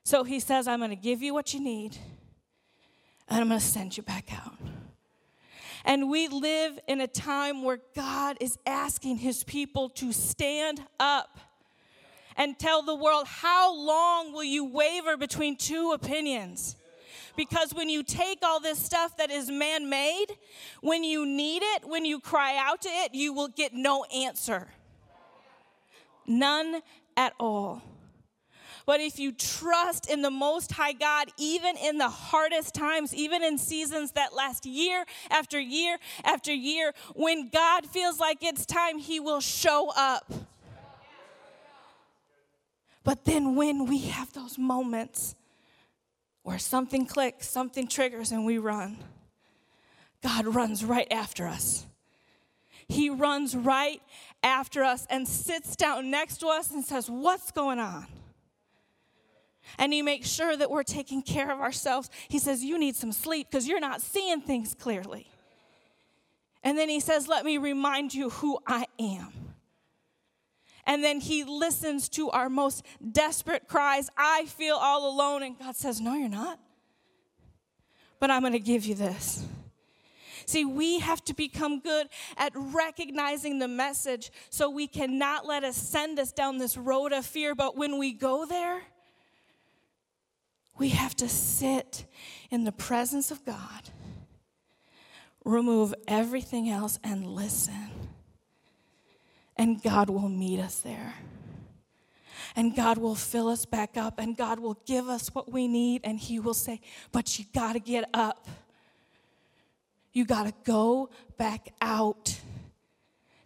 So 0.05 0.25
he 0.25 0.41
says, 0.41 0.69
I'm 0.69 0.79
going 0.79 0.91
to 0.91 0.97
give 0.97 1.23
you 1.23 1.35
what 1.35 1.53
you 1.53 1.61
need, 1.61 1.97
and 3.29 3.41
I'm 3.41 3.49
going 3.49 3.59
to 3.59 3.67
send 3.67 3.97
you 3.97 4.03
back 4.03 4.33
out. 4.33 4.55
And 5.85 6.11
we 6.11 6.29
live 6.29 6.79
in 6.89 7.01
a 7.01 7.07
time 7.07 7.63
where 7.63 7.79
God 7.95 8.37
is 8.41 8.59
asking 8.67 9.19
his 9.19 9.45
people 9.45 9.89
to 9.91 10.13
stand 10.13 10.83
up 10.99 11.39
and 12.37 12.59
tell 12.59 12.83
the 12.83 12.95
world, 12.95 13.27
How 13.27 13.75
long 13.75 14.33
will 14.33 14.45
you 14.45 14.65
waver 14.65 15.17
between 15.17 15.57
two 15.57 15.93
opinions? 15.93 16.77
Because 17.37 17.75
when 17.75 17.89
you 17.89 18.03
take 18.03 18.39
all 18.43 18.61
this 18.61 18.79
stuff 18.79 19.17
that 19.19 19.31
is 19.31 19.51
man 19.51 19.89
made, 19.91 20.27
when 20.81 21.05
you 21.05 21.27
need 21.27 21.63
it, 21.63 21.87
when 21.87 22.05
you 22.05 22.21
cry 22.21 22.57
out 22.57 22.83
to 22.83 22.89
it, 22.89 23.15
you 23.15 23.33
will 23.33 23.49
get 23.49 23.75
no 23.75 24.05
answer. 24.05 24.69
None 26.27 26.81
at 27.17 27.35
all. 27.39 27.83
But 28.87 29.01
if 29.01 29.19
you 29.19 29.33
trust 29.33 30.09
in 30.09 30.23
the 30.23 30.31
Most 30.31 30.73
High 30.73 30.93
God, 30.93 31.29
even 31.37 31.77
in 31.77 31.99
the 31.99 32.09
hardest 32.09 32.73
times, 32.73 33.13
even 33.13 33.43
in 33.43 33.59
seasons 33.59 34.13
that 34.13 34.33
last 34.33 34.65
year 34.65 35.05
after 35.29 35.59
year 35.59 35.99
after 36.25 36.55
year, 36.55 36.93
when 37.15 37.49
God 37.49 37.85
feels 37.87 38.21
like 38.21 38.39
it's 38.43 38.65
time, 38.65 38.99
He 38.99 39.19
will 39.19 39.41
show 39.41 39.93
up. 39.97 40.33
But 43.03 43.25
then 43.25 43.57
when 43.57 43.87
we 43.87 43.99
have 44.03 44.33
those 44.33 44.57
moments 44.57 45.35
where 46.47 46.61
something 46.61 47.05
clicks, 47.05 47.49
something 47.49 47.89
triggers, 47.89 48.31
and 48.31 48.47
we 48.47 48.57
run, 48.57 48.97
God 50.23 50.47
runs 50.47 50.85
right 50.85 51.09
after 51.11 51.45
us. 51.45 51.85
He 52.87 53.11
runs 53.11 53.57
right 53.57 54.01
after 54.45 54.85
us 54.85 55.09
and 55.11 55.27
sits 55.27 55.75
down 55.75 56.09
next 56.09 56.37
to 56.37 56.47
us 56.47 56.71
and 56.71 56.85
says, 56.85 57.11
What's 57.11 57.51
going 57.51 57.81
on? 57.81 58.07
And 59.77 59.93
he 59.93 60.03
makes 60.03 60.29
sure 60.29 60.57
that 60.57 60.71
we're 60.71 60.85
taking 60.85 61.21
care 61.21 61.51
of 61.51 61.59
ourselves. 61.59 62.11
He 62.29 62.39
says, 62.39 62.63
You 62.63 62.79
need 62.79 62.95
some 62.95 63.11
sleep 63.11 63.49
because 63.51 63.67
you're 63.67 63.81
not 63.81 64.01
seeing 64.01 64.41
things 64.41 64.73
clearly. 64.73 65.27
And 66.63 66.79
then 66.79 66.89
he 66.89 67.01
says, 67.01 67.27
Let 67.27 67.45
me 67.45 67.59
remind 67.59 68.15
you 68.15 68.31
who 68.31 68.61
I 68.69 68.87
am. 69.01 69.46
And 70.87 71.03
then 71.03 71.21
he 71.21 71.45
listens 71.45 72.09
to 72.11 72.31
our 72.31 72.49
most 72.49 72.85
desperate 73.13 73.67
cries 73.67 74.09
I 74.17 74.47
feel 74.47 74.77
all 74.77 75.11
alone. 75.11 75.43
And 75.43 75.59
God 75.59 75.77
says, 75.77 76.01
No, 76.01 76.15
you're 76.15 76.29
not. 76.29 76.61
But 78.21 78.31
I'm 78.31 78.43
going 78.43 78.53
to 78.53 78.61
give 78.61 78.87
you 78.87 78.95
this. 78.95 79.45
See, 80.47 80.65
we 80.65 81.01
have 81.01 81.25
to 81.25 81.35
become 81.35 81.81
good 81.81 82.09
at 82.37 82.53
recognizing 82.55 83.59
the 83.59 83.67
message 83.67 84.31
so 84.49 84.71
we 84.71 84.87
cannot 84.87 85.45
let 85.45 85.65
us 85.65 85.77
send 85.77 86.21
us 86.21 86.31
down 86.31 86.59
this 86.59 86.77
road 86.77 87.13
of 87.13 87.27
fear. 87.27 87.57
But 87.57 87.77
when 87.77 87.99
we 87.99 88.13
go 88.13 88.47
there, 88.47 88.83
we 90.79 90.91
have 90.91 91.17
to 91.17 91.29
sit 91.29 92.07
in 92.51 92.63
the 92.63 92.71
presence 92.71 93.33
of 93.33 93.45
God, 93.45 93.91
remove 95.45 95.95
everything 96.07 96.69
else, 96.69 97.01
and 97.03 97.27
listen 97.27 98.06
and 99.57 99.83
God 99.83 100.11
will 100.11 100.29
meet 100.29 100.61
us 100.61 100.81
there. 100.81 101.15
And 102.55 102.75
God 102.75 102.99
will 102.99 103.15
fill 103.15 103.49
us 103.49 103.65
back 103.65 103.97
up, 103.97 104.19
and 104.19 104.37
God 104.37 104.61
will 104.61 104.79
give 104.87 105.09
us 105.09 105.35
what 105.35 105.53
we 105.53 105.69
need, 105.69 106.03
and 106.05 106.19
He 106.19 106.39
will 106.39 106.55
say, 106.55 106.81
But 107.13 107.39
you 107.39 107.45
got 107.55 107.75
to 107.75 107.79
get 107.79 108.09
up. 108.15 108.49
You 110.13 110.25
got 110.25 110.45
to 110.45 110.55
go 110.65 111.11
back 111.37 111.75
out 111.83 112.41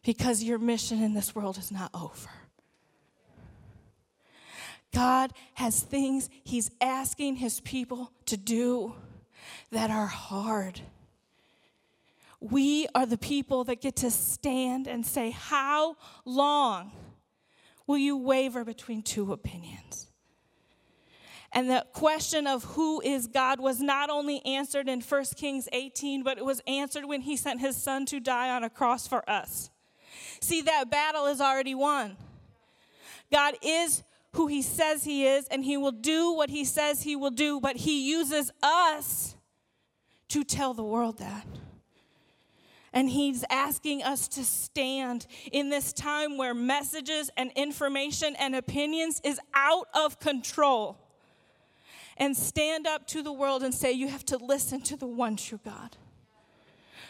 because 0.05 0.42
your 0.42 0.59
mission 0.59 1.03
in 1.03 1.14
this 1.14 1.35
world 1.35 1.59
is 1.59 1.73
not 1.73 1.90
over. 1.94 2.31
God 4.92 5.33
has 5.55 5.81
things 5.81 6.29
He's 6.44 6.70
asking 6.81 7.37
His 7.37 7.61
people 7.61 8.12
to 8.27 8.37
do 8.37 8.94
that 9.70 9.90
are 9.90 10.07
hard. 10.07 10.81
We 12.40 12.87
are 12.94 13.05
the 13.05 13.18
people 13.18 13.64
that 13.64 13.81
get 13.81 13.96
to 13.96 14.11
stand 14.11 14.87
and 14.87 15.05
say, 15.05 15.31
How 15.31 15.96
long 16.24 16.92
will 17.87 17.98
you 17.98 18.16
waver 18.16 18.64
between 18.64 19.03
two 19.03 19.33
opinions? 19.33 20.11
And 21.53 21.68
the 21.68 21.85
question 21.92 22.46
of 22.46 22.62
who 22.64 23.00
is 23.00 23.26
God 23.26 23.59
was 23.59 23.81
not 23.81 24.09
only 24.09 24.40
answered 24.46 24.88
in 24.88 25.00
1 25.00 25.24
Kings 25.37 25.68
18, 25.72 26.22
but 26.22 26.38
it 26.38 26.44
was 26.44 26.62
answered 26.66 27.05
when 27.07 27.22
he 27.22 27.37
sent 27.37 27.61
his 27.61 27.76
son 27.76 28.07
to 28.07 28.20
die 28.20 28.50
on 28.50 28.62
a 28.62 28.70
cross 28.70 29.09
for 29.09 29.29
us. 29.29 29.70
See, 30.40 30.62
that 30.62 30.90
battle 30.90 31.26
is 31.26 31.40
already 31.40 31.74
won. 31.74 32.16
God 33.33 33.55
is 33.62 34.05
who 34.35 34.46
he 34.46 34.62
says 34.62 35.03
he 35.03 35.26
is, 35.26 35.48
and 35.48 35.64
he 35.64 35.76
will 35.76 35.92
do 35.92 36.33
what 36.33 36.50
he 36.50 36.64
says 36.64 37.03
he 37.03 37.16
will 37.16 37.31
do, 37.31 37.61
but 37.61 37.76
he 37.76 38.09
uses 38.09 38.53
us 38.62 39.35
to 40.29 40.44
tell 40.44 40.72
the 40.72 40.85
world 40.85 41.18
that. 41.18 41.46
And 42.92 43.09
he's 43.09 43.44
asking 43.50 44.03
us 44.03 44.26
to 44.29 44.44
stand 44.44 45.26
in 45.53 45.70
this 45.70 45.92
time 45.92 46.37
where 46.37 46.55
messages 46.55 47.31
and 47.37 47.53
information 47.55 48.35
and 48.37 48.57
opinions 48.57 49.20
is 49.24 49.38
out 49.55 49.87
of 49.94 50.18
control. 50.18 50.98
And 52.16 52.37
stand 52.37 52.87
up 52.87 53.07
to 53.09 53.22
the 53.22 53.33
world 53.33 53.62
and 53.62 53.72
say, 53.72 53.92
You 53.92 54.09
have 54.09 54.26
to 54.26 54.37
listen 54.37 54.83
to 54.83 54.96
the 54.96 55.07
one 55.07 55.37
true 55.37 55.61
God. 55.64 55.96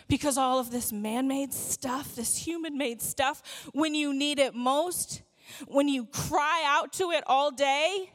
Because 0.07 0.37
all 0.37 0.59
of 0.59 0.71
this 0.71 0.93
man 0.93 1.29
made 1.29 1.53
stuff, 1.53 2.15
this 2.15 2.37
human 2.37 2.77
made 2.77 3.01
stuff, 3.01 3.71
when 3.73 3.95
you 3.95 4.13
need 4.13 4.39
it 4.39 4.55
most, 4.55 5.23
when 5.67 5.89
you 5.89 6.05
cry 6.07 6.63
out 6.67 6.93
to 6.95 7.11
it 7.13 7.25
all 7.27 7.51
day, 7.51 8.11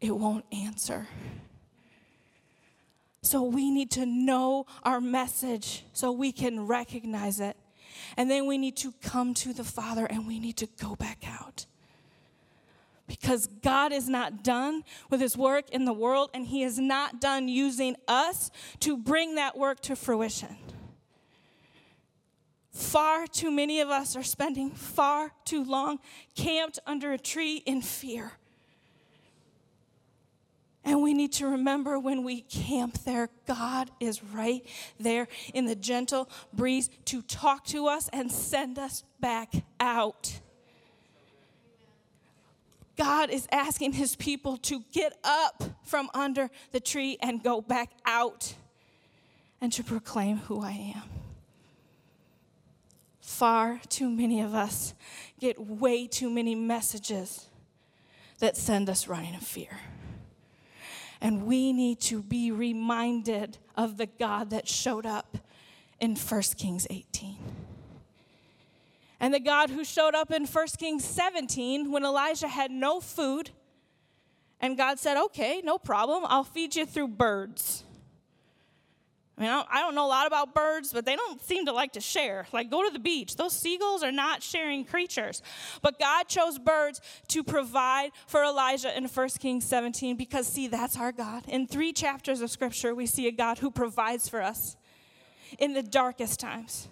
it 0.00 0.14
won't 0.16 0.44
answer. 0.52 1.06
So 3.22 3.42
we 3.42 3.70
need 3.70 3.90
to 3.92 4.04
know 4.04 4.66
our 4.82 5.00
message 5.00 5.84
so 5.92 6.10
we 6.10 6.32
can 6.32 6.66
recognize 6.66 7.38
it. 7.40 7.56
And 8.16 8.30
then 8.30 8.46
we 8.46 8.58
need 8.58 8.76
to 8.78 8.92
come 9.00 9.32
to 9.34 9.52
the 9.52 9.64
Father 9.64 10.06
and 10.06 10.26
we 10.26 10.40
need 10.40 10.56
to 10.58 10.68
go 10.80 10.96
back 10.96 11.24
out. 11.26 11.66
Because 13.06 13.46
God 13.46 13.92
is 13.92 14.08
not 14.08 14.42
done 14.42 14.82
with 15.08 15.20
his 15.20 15.36
work 15.36 15.70
in 15.70 15.84
the 15.84 15.92
world 15.92 16.30
and 16.34 16.46
he 16.46 16.62
is 16.62 16.78
not 16.78 17.20
done 17.20 17.48
using 17.48 17.96
us 18.08 18.50
to 18.80 18.96
bring 18.96 19.36
that 19.36 19.56
work 19.56 19.80
to 19.80 19.96
fruition. 19.96 20.56
Far 22.72 23.26
too 23.26 23.50
many 23.50 23.80
of 23.80 23.90
us 23.90 24.16
are 24.16 24.22
spending 24.22 24.70
far 24.70 25.32
too 25.44 25.62
long 25.62 25.98
camped 26.34 26.78
under 26.86 27.12
a 27.12 27.18
tree 27.18 27.56
in 27.66 27.82
fear. 27.82 28.32
And 30.84 31.00
we 31.00 31.14
need 31.14 31.32
to 31.34 31.46
remember 31.46 31.98
when 31.98 32.24
we 32.24 32.40
camp 32.40 33.04
there, 33.04 33.28
God 33.46 33.90
is 34.00 34.22
right 34.22 34.66
there 34.98 35.28
in 35.54 35.66
the 35.66 35.76
gentle 35.76 36.28
breeze 36.52 36.90
to 37.06 37.22
talk 37.22 37.64
to 37.66 37.86
us 37.86 38.08
and 38.12 38.32
send 38.32 38.78
us 38.78 39.04
back 39.20 39.52
out. 39.78 40.40
God 42.96 43.30
is 43.30 43.46
asking 43.52 43.92
his 43.92 44.16
people 44.16 44.56
to 44.58 44.82
get 44.92 45.16
up 45.24 45.62
from 45.84 46.10
under 46.14 46.50
the 46.72 46.80
tree 46.80 47.16
and 47.22 47.42
go 47.42 47.60
back 47.60 47.90
out 48.04 48.54
and 49.60 49.72
to 49.72 49.84
proclaim 49.84 50.38
who 50.38 50.60
I 50.60 50.94
am. 50.96 51.02
Far 53.20 53.80
too 53.88 54.10
many 54.10 54.40
of 54.40 54.54
us 54.54 54.94
get 55.40 55.58
way 55.58 56.06
too 56.06 56.28
many 56.28 56.54
messages 56.54 57.46
that 58.40 58.56
send 58.56 58.90
us 58.90 59.06
running 59.06 59.34
in 59.34 59.40
fear. 59.40 59.78
And 61.22 61.46
we 61.46 61.72
need 61.72 62.00
to 62.00 62.20
be 62.20 62.50
reminded 62.50 63.56
of 63.76 63.96
the 63.96 64.06
God 64.06 64.50
that 64.50 64.66
showed 64.66 65.06
up 65.06 65.38
in 66.00 66.16
1 66.16 66.42
Kings 66.58 66.84
18. 66.90 67.36
And 69.20 69.32
the 69.32 69.38
God 69.38 69.70
who 69.70 69.84
showed 69.84 70.16
up 70.16 70.32
in 70.32 70.46
1 70.46 70.66
Kings 70.78 71.04
17 71.04 71.92
when 71.92 72.04
Elijah 72.04 72.48
had 72.48 72.72
no 72.72 73.00
food. 73.00 73.50
And 74.60 74.76
God 74.76 74.98
said, 74.98 75.16
Okay, 75.16 75.62
no 75.62 75.78
problem. 75.78 76.24
I'll 76.26 76.42
feed 76.42 76.74
you 76.74 76.84
through 76.84 77.08
birds. 77.08 77.84
I 79.38 79.40
mean, 79.40 79.50
I 79.50 79.80
don't 79.80 79.94
know 79.94 80.06
a 80.06 80.08
lot 80.08 80.26
about 80.26 80.54
birds, 80.54 80.92
but 80.92 81.06
they 81.06 81.16
don't 81.16 81.40
seem 81.42 81.64
to 81.64 81.72
like 81.72 81.92
to 81.92 82.00
share. 82.00 82.46
Like, 82.52 82.70
go 82.70 82.86
to 82.86 82.92
the 82.92 82.98
beach. 82.98 83.36
Those 83.36 83.54
seagulls 83.54 84.02
are 84.02 84.12
not 84.12 84.42
sharing 84.42 84.84
creatures. 84.84 85.42
But 85.80 85.98
God 85.98 86.28
chose 86.28 86.58
birds 86.58 87.00
to 87.28 87.42
provide 87.42 88.10
for 88.26 88.44
Elijah 88.44 88.94
in 88.94 89.06
1 89.06 89.28
Kings 89.40 89.64
17 89.64 90.16
because, 90.16 90.46
see, 90.46 90.68
that's 90.68 90.98
our 90.98 91.12
God. 91.12 91.44
In 91.48 91.66
three 91.66 91.94
chapters 91.94 92.42
of 92.42 92.50
Scripture, 92.50 92.94
we 92.94 93.06
see 93.06 93.26
a 93.26 93.32
God 93.32 93.58
who 93.58 93.70
provides 93.70 94.28
for 94.28 94.42
us 94.42 94.76
in 95.58 95.72
the 95.72 95.82
darkest 95.82 96.38
times. 96.38 96.88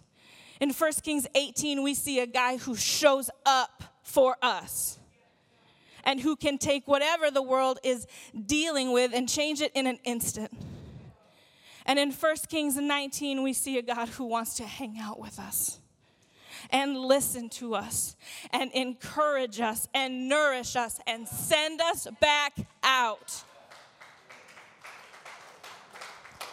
In 0.61 0.71
1 0.71 0.93
Kings 1.03 1.27
18, 1.35 1.83
we 1.83 1.93
see 1.93 2.21
a 2.21 2.27
guy 2.27 2.57
who 2.57 2.75
shows 2.75 3.29
up 3.45 3.85
for 4.03 4.37
us 4.41 4.99
and 6.05 6.21
who 6.21 6.37
can 6.37 6.57
take 6.57 6.89
whatever 6.89 7.31
the 7.31 7.43
world 7.43 7.79
is 7.83 8.07
dealing 8.47 8.93
with 8.93 9.13
and 9.15 9.29
change 9.29 9.61
it 9.61 9.73
in 9.75 9.87
an 9.87 9.99
instant. 10.05 10.51
And 11.87 11.99
in 11.99 12.13
1 12.13 12.37
Kings 12.49 12.77
19, 12.77 13.43
we 13.43 13.53
see 13.53 13.79
a 13.79 13.83
God 13.83 14.09
who 14.09 14.25
wants 14.25 14.55
to 14.57 14.65
hang 14.65 14.99
out 14.99 15.19
with 15.19 15.39
us 15.39 15.81
and 16.71 16.97
listen 16.97 17.49
to 17.49 17.75
us 17.75 18.17
and 18.53 18.71
encourage 18.73 19.61
us 19.61 19.89
and 19.95 20.29
nourish 20.29 20.77
us 20.77 21.01
and 21.07 21.27
send 21.27 21.81
us 21.81 22.07
back 22.21 22.55
out. 22.83 23.43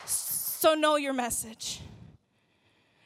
So, 0.05 0.73
know 0.73 0.95
your 0.95 1.13
message. 1.13 1.81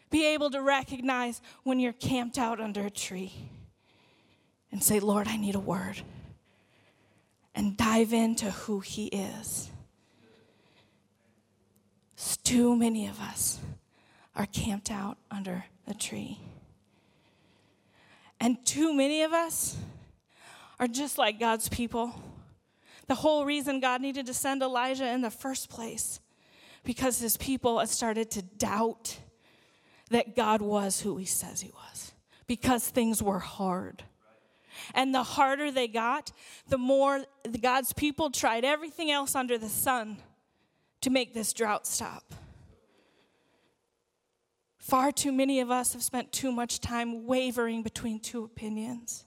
Be 0.09 0.25
able 0.27 0.49
to 0.51 0.61
recognize 0.61 1.41
when 1.63 1.79
you're 1.79 1.93
camped 1.93 2.37
out 2.37 2.59
under 2.59 2.85
a 2.85 2.89
tree 2.89 3.33
and 4.71 4.83
say, 4.83 4.99
Lord, 4.99 5.27
I 5.27 5.37
need 5.37 5.55
a 5.55 5.59
word. 5.59 6.01
And 7.55 7.75
dive 7.75 8.13
into 8.13 8.51
who 8.51 8.79
He 8.79 9.07
is. 9.07 9.69
Too 12.43 12.75
many 12.75 13.07
of 13.07 13.19
us 13.19 13.59
are 14.35 14.45
camped 14.45 14.91
out 14.91 15.17
under 15.31 15.65
a 15.87 15.93
tree. 15.93 16.37
And 18.39 18.63
too 18.65 18.93
many 18.93 19.23
of 19.23 19.33
us 19.33 19.77
are 20.79 20.87
just 20.87 21.17
like 21.17 21.39
God's 21.39 21.69
people. 21.69 22.13
The 23.07 23.15
whole 23.15 23.45
reason 23.45 23.79
God 23.79 24.01
needed 24.01 24.25
to 24.25 24.33
send 24.33 24.61
Elijah 24.61 25.07
in 25.07 25.21
the 25.21 25.31
first 25.31 25.69
place 25.69 26.19
because 26.83 27.19
his 27.19 27.37
people 27.37 27.79
had 27.79 27.89
started 27.89 28.29
to 28.31 28.41
doubt 28.41 29.17
that 30.09 30.35
God 30.35 30.61
was 30.61 31.01
who 31.01 31.17
he 31.17 31.25
says 31.25 31.61
he 31.61 31.71
was 31.71 32.11
because 32.47 32.87
things 32.87 33.23
were 33.23 33.39
hard. 33.39 34.03
And 34.93 35.15
the 35.15 35.23
harder 35.23 35.71
they 35.71 35.87
got, 35.87 36.31
the 36.67 36.77
more 36.77 37.23
God's 37.61 37.93
people 37.93 38.29
tried 38.29 38.65
everything 38.65 39.09
else 39.09 39.35
under 39.35 39.57
the 39.57 39.69
sun 39.69 40.17
to 41.01 41.09
make 41.09 41.33
this 41.33 41.53
drought 41.53 41.85
stop. 41.85 42.33
Far 44.77 45.11
too 45.11 45.31
many 45.31 45.59
of 45.59 45.69
us 45.69 45.93
have 45.93 46.03
spent 46.03 46.31
too 46.31 46.51
much 46.51 46.79
time 46.79 47.25
wavering 47.25 47.83
between 47.83 48.19
two 48.19 48.43
opinions. 48.43 49.25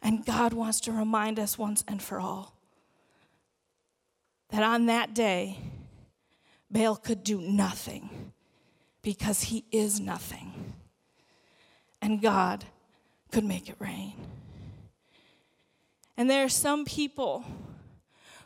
And 0.00 0.24
God 0.24 0.52
wants 0.52 0.80
to 0.82 0.92
remind 0.92 1.38
us 1.38 1.58
once 1.58 1.84
and 1.88 2.00
for 2.00 2.20
all 2.20 2.58
that 4.50 4.62
on 4.62 4.86
that 4.86 5.14
day, 5.14 5.58
Baal 6.70 6.96
could 6.96 7.22
do 7.22 7.40
nothing 7.40 8.32
because 9.02 9.42
he 9.42 9.64
is 9.70 10.00
nothing. 10.00 10.74
And 12.00 12.22
God 12.22 12.64
could 13.30 13.44
make 13.44 13.68
it 13.68 13.76
rain. 13.78 14.14
And 16.16 16.28
there 16.30 16.44
are 16.44 16.48
some 16.48 16.84
people 16.84 17.44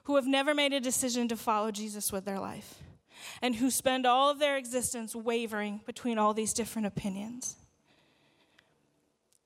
who 0.05 0.17
have 0.17 0.27
never 0.27 0.55
made 0.55 0.73
a 0.73 0.81
decision 0.81 1.29
to 1.29 1.37
follow 1.37 1.71
Jesus 1.71 2.11
with 2.13 2.25
their 2.25 2.41
life 2.41 2.83
and 3.41 3.57
who 3.57 3.71
spend 3.71 4.07
all 4.07 4.31
of 4.31 4.39
their 4.39 4.57
existence 4.57 5.15
wavering 5.15 5.81
between 5.87 6.19
all 6.19 6.35
these 6.35 6.53
different 6.53 6.87
opinions. 6.87 7.57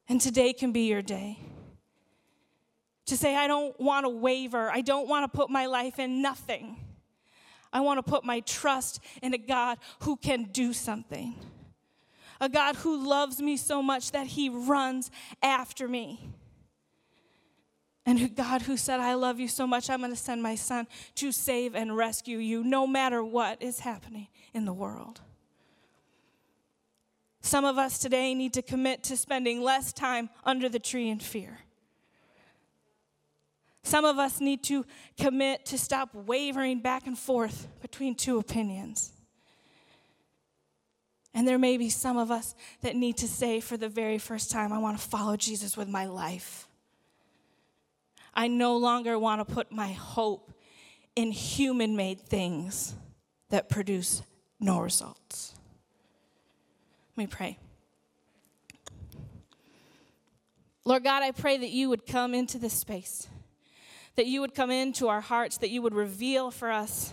And 0.09 0.21
today 0.21 0.53
can 0.53 0.73
be 0.73 0.89
your 0.89 1.03
day 1.03 1.39
to 3.07 3.17
say, 3.17 3.37
I 3.37 3.47
don't 3.47 3.79
want 3.81 4.05
to 4.05 4.11
waver. 4.11 4.71
I 4.71 4.81
don't 4.81 5.09
want 5.09 5.31
to 5.31 5.37
put 5.37 5.51
my 5.51 5.67
life 5.67 5.99
in 5.99 6.23
nothing. 6.23 6.77
I 7.73 7.81
want 7.81 7.99
to 7.99 8.03
put 8.03 8.25
my 8.25 8.41
trust 8.41 9.01
in 9.23 9.35
a 9.35 9.39
God 9.39 9.79
who 10.01 10.17
can 10.17 10.45
do 10.45 10.73
something. 10.73 11.35
A 12.41 12.49
God 12.49 12.77
who 12.77 13.07
loves 13.07 13.41
me 13.41 13.57
so 13.57 13.83
much 13.83 14.13
that 14.13 14.27
he 14.27 14.49
runs 14.49 15.11
after 15.43 15.89
me. 15.89 16.21
And 18.07 18.35
God, 18.37 18.63
who 18.63 18.77
said, 18.77 19.01
I 19.01 19.15
love 19.15 19.41
you 19.41 19.49
so 19.49 19.67
much, 19.67 19.91
I'm 19.91 19.99
going 19.99 20.13
to 20.13 20.17
send 20.17 20.43
my 20.43 20.55
son 20.55 20.87
to 21.17 21.33
save 21.33 21.75
and 21.75 21.97
rescue 21.97 22.39
you 22.39 22.63
no 22.63 22.87
matter 22.87 23.23
what 23.23 23.61
is 23.61 23.81
happening 23.81 24.29
in 24.55 24.65
the 24.65 24.73
world. 24.73 25.21
Some 27.43 27.65
of 27.65 27.79
us 27.79 27.99
today 27.99 28.35
need 28.35 28.55
to 28.55 28.63
commit 28.63 29.05
to 29.05 29.17
spending 29.17 29.61
less 29.61 29.93
time 29.93 30.31
under 30.45 30.69
the 30.69 30.79
tree 30.79 31.09
in 31.09 31.19
fear, 31.19 31.59
Some 33.83 34.05
of 34.05 34.19
us 34.19 34.41
need 34.41 34.65
to 34.65 34.85
commit 35.17 35.65
to 35.67 35.79
stop 35.79 36.13
wavering 36.13 36.81
back 36.81 37.07
and 37.07 37.17
forth 37.17 37.69
between 37.81 38.17
two 38.17 38.39
opinions. 38.39 39.13
And 41.33 41.47
there 41.47 41.59
may 41.59 41.77
be 41.77 41.89
some 41.89 42.17
of 42.17 42.33
us 42.33 42.57
that 42.81 42.97
need 42.97 43.19
to 43.19 43.29
say 43.29 43.61
for 43.61 43.77
the 43.77 43.89
very 43.89 44.19
first 44.19 44.51
time, 44.51 44.73
I 44.73 44.79
want 44.79 44.99
to 44.99 45.07
follow 45.07 45.37
Jesus 45.37 45.77
with 45.77 45.87
my 45.87 46.07
life. 46.07 46.66
I 48.37 48.49
no 48.49 48.77
longer 48.77 49.19
want 49.19 49.47
to 49.47 49.53
put 49.53 49.73
my 49.73 49.93
hope 49.93 50.53
in 51.17 51.33
human 51.33 51.97
made 51.97 52.21
things 52.21 52.95
that 53.49 53.71
produce 53.71 54.23
no 54.61 54.79
results. 54.79 55.55
Let 57.17 57.23
me 57.23 57.27
pray. 57.27 57.59
Lord 60.85 61.03
God, 61.03 61.23
I 61.23 61.31
pray 61.31 61.57
that 61.57 61.71
you 61.71 61.89
would 61.89 62.07
come 62.07 62.35
into 62.35 62.59
this 62.59 62.75
space, 62.75 63.27
that 64.17 64.27
you 64.27 64.43
would 64.43 64.55
come 64.55 64.71
into 64.71 65.09
our 65.09 65.23
hearts, 65.23 65.57
that 65.59 65.71
you 65.71 65.81
would 65.81 65.95
reveal 65.95 66.51
for 66.51 66.71
us 66.71 67.13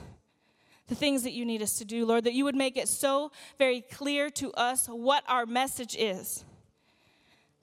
the 0.87 0.95
things 0.95 1.23
that 1.23 1.31
you 1.31 1.45
need 1.45 1.61
us 1.61 1.77
to 1.77 1.85
do, 1.85 2.05
Lord, 2.05 2.25
that 2.25 2.33
you 2.33 2.43
would 2.43 2.55
make 2.55 2.75
it 2.75 2.89
so 2.89 3.31
very 3.57 3.81
clear 3.81 4.29
to 4.31 4.51
us 4.53 4.87
what 4.87 5.23
our 5.27 5.45
message 5.45 5.95
is 5.97 6.43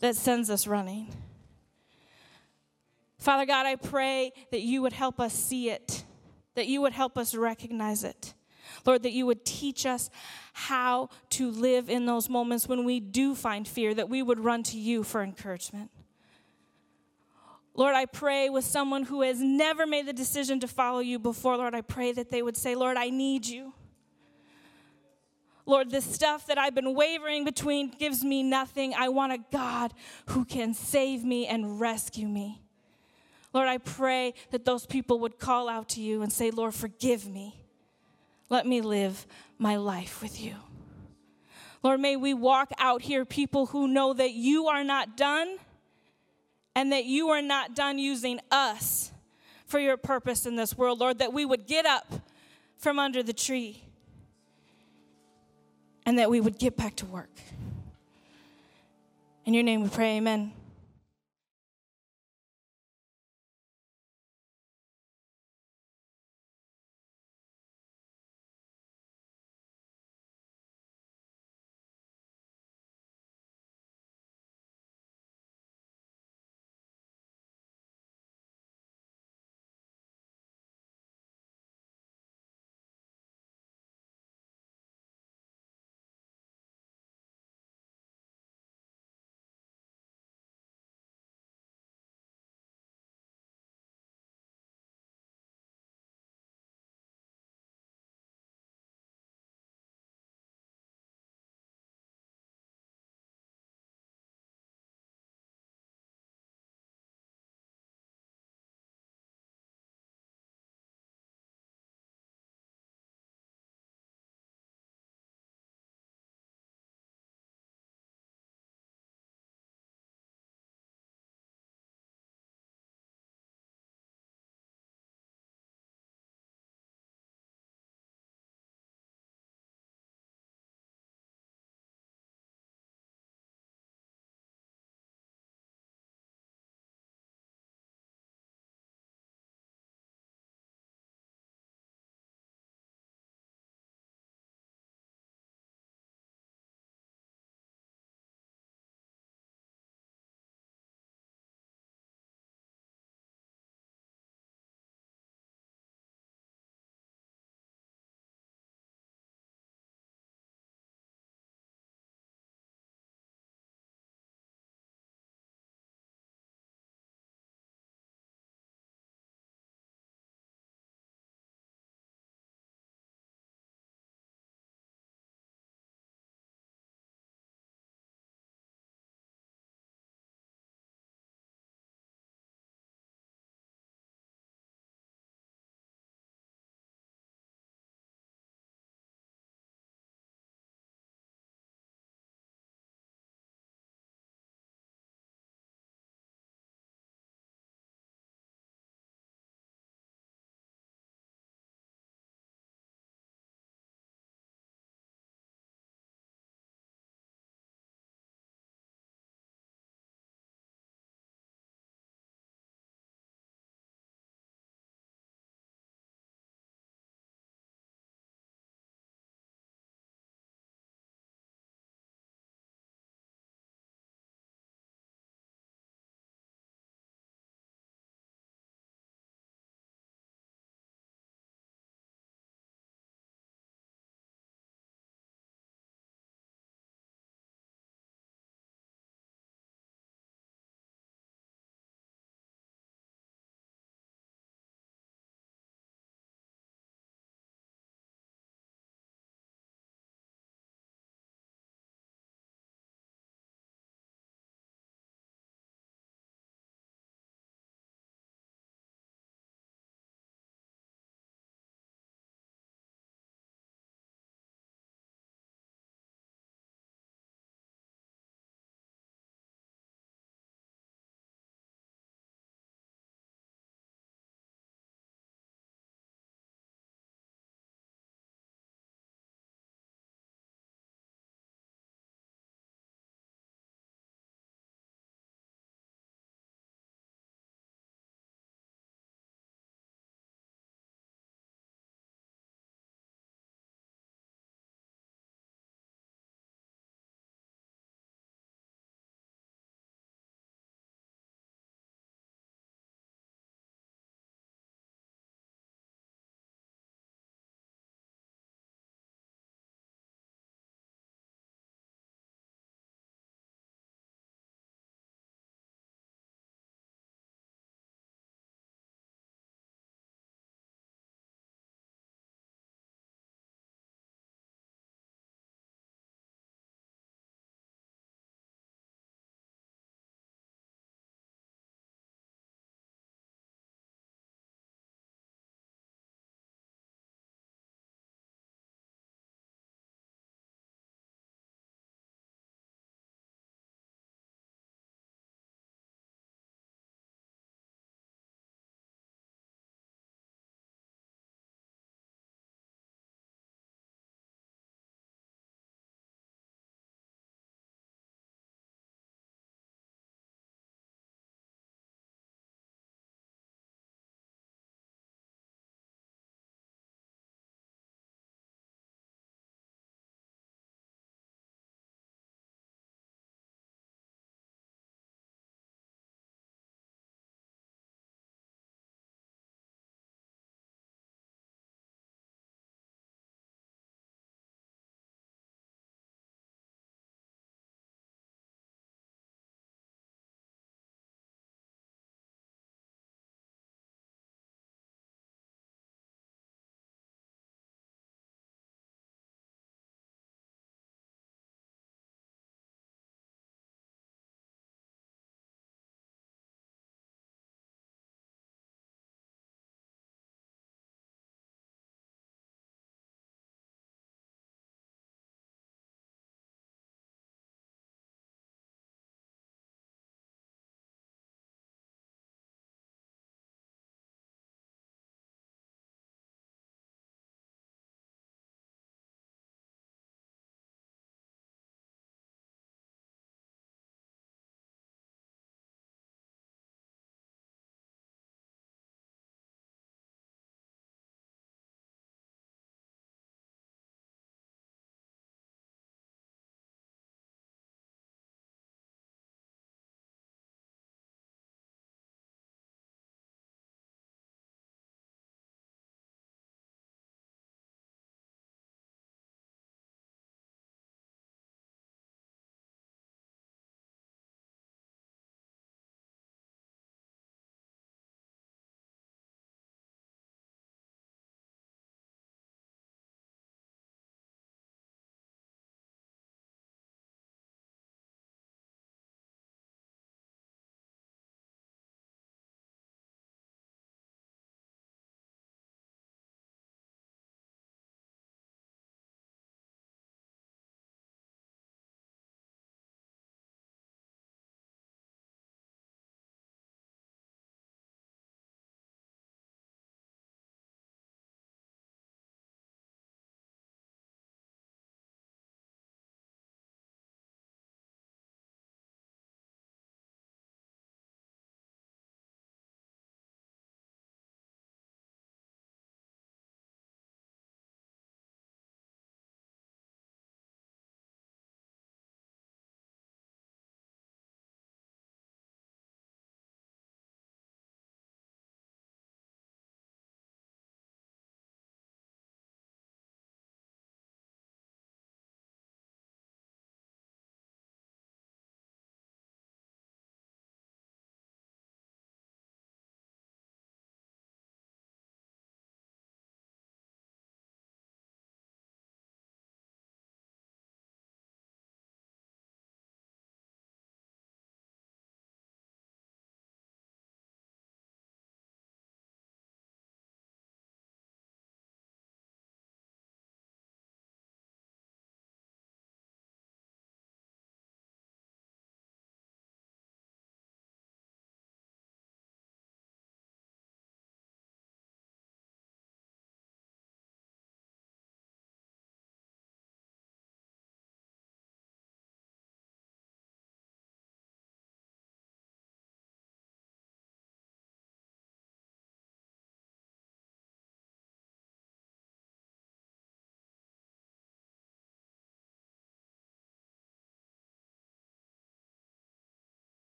that 0.00 0.16
sends 0.16 0.48
us 0.48 0.66
running. 0.66 1.08
Father 3.20 3.44
God, 3.44 3.66
I 3.66 3.76
pray 3.76 4.32
that 4.50 4.62
you 4.62 4.80
would 4.80 4.94
help 4.94 5.20
us 5.20 5.34
see 5.34 5.68
it, 5.68 6.04
that 6.54 6.66
you 6.66 6.80
would 6.80 6.94
help 6.94 7.18
us 7.18 7.34
recognize 7.34 8.02
it. 8.02 8.32
Lord, 8.86 9.02
that 9.02 9.12
you 9.12 9.26
would 9.26 9.44
teach 9.44 9.84
us 9.84 10.08
how 10.54 11.10
to 11.30 11.50
live 11.50 11.90
in 11.90 12.06
those 12.06 12.30
moments 12.30 12.66
when 12.66 12.84
we 12.84 12.98
do 12.98 13.34
find 13.34 13.68
fear, 13.68 13.92
that 13.94 14.08
we 14.08 14.22
would 14.22 14.40
run 14.40 14.62
to 14.64 14.78
you 14.78 15.02
for 15.02 15.22
encouragement. 15.22 15.90
Lord, 17.74 17.94
I 17.94 18.06
pray 18.06 18.48
with 18.48 18.64
someone 18.64 19.04
who 19.04 19.20
has 19.20 19.38
never 19.38 19.86
made 19.86 20.06
the 20.06 20.12
decision 20.14 20.58
to 20.60 20.68
follow 20.68 21.00
you 21.00 21.18
before, 21.18 21.58
Lord, 21.58 21.74
I 21.74 21.82
pray 21.82 22.12
that 22.12 22.30
they 22.30 22.40
would 22.40 22.56
say, 22.56 22.74
Lord, 22.74 22.96
I 22.96 23.10
need 23.10 23.44
you. 23.44 23.74
Lord, 25.66 25.90
this 25.90 26.06
stuff 26.06 26.46
that 26.46 26.56
I've 26.56 26.74
been 26.74 26.94
wavering 26.94 27.44
between 27.44 27.90
gives 27.90 28.24
me 28.24 28.42
nothing. 28.42 28.94
I 28.94 29.10
want 29.10 29.34
a 29.34 29.38
God 29.52 29.92
who 30.26 30.46
can 30.46 30.72
save 30.72 31.22
me 31.22 31.46
and 31.46 31.78
rescue 31.78 32.26
me. 32.26 32.62
Lord, 33.52 33.68
I 33.68 33.78
pray 33.78 34.34
that 34.50 34.64
those 34.64 34.86
people 34.86 35.18
would 35.20 35.38
call 35.38 35.68
out 35.68 35.88
to 35.90 36.00
you 36.00 36.22
and 36.22 36.32
say, 36.32 36.50
Lord, 36.50 36.74
forgive 36.74 37.28
me. 37.28 37.60
Let 38.48 38.66
me 38.66 38.80
live 38.80 39.26
my 39.58 39.76
life 39.76 40.22
with 40.22 40.40
you. 40.40 40.54
Lord, 41.82 42.00
may 42.00 42.16
we 42.16 42.34
walk 42.34 42.70
out 42.78 43.02
here 43.02 43.24
people 43.24 43.66
who 43.66 43.88
know 43.88 44.12
that 44.12 44.32
you 44.32 44.66
are 44.66 44.84
not 44.84 45.16
done 45.16 45.56
and 46.74 46.92
that 46.92 47.04
you 47.04 47.30
are 47.30 47.42
not 47.42 47.74
done 47.74 47.98
using 47.98 48.40
us 48.50 49.12
for 49.66 49.78
your 49.78 49.96
purpose 49.96 50.46
in 50.46 50.56
this 50.56 50.76
world, 50.76 51.00
Lord, 51.00 51.18
that 51.18 51.32
we 51.32 51.44
would 51.44 51.66
get 51.66 51.86
up 51.86 52.12
from 52.76 52.98
under 52.98 53.22
the 53.22 53.32
tree 53.32 53.82
and 56.04 56.18
that 56.18 56.30
we 56.30 56.40
would 56.40 56.58
get 56.58 56.76
back 56.76 56.96
to 56.96 57.06
work. 57.06 57.30
In 59.44 59.54
your 59.54 59.62
name 59.62 59.82
we 59.82 59.88
pray, 59.88 60.16
amen. 60.16 60.52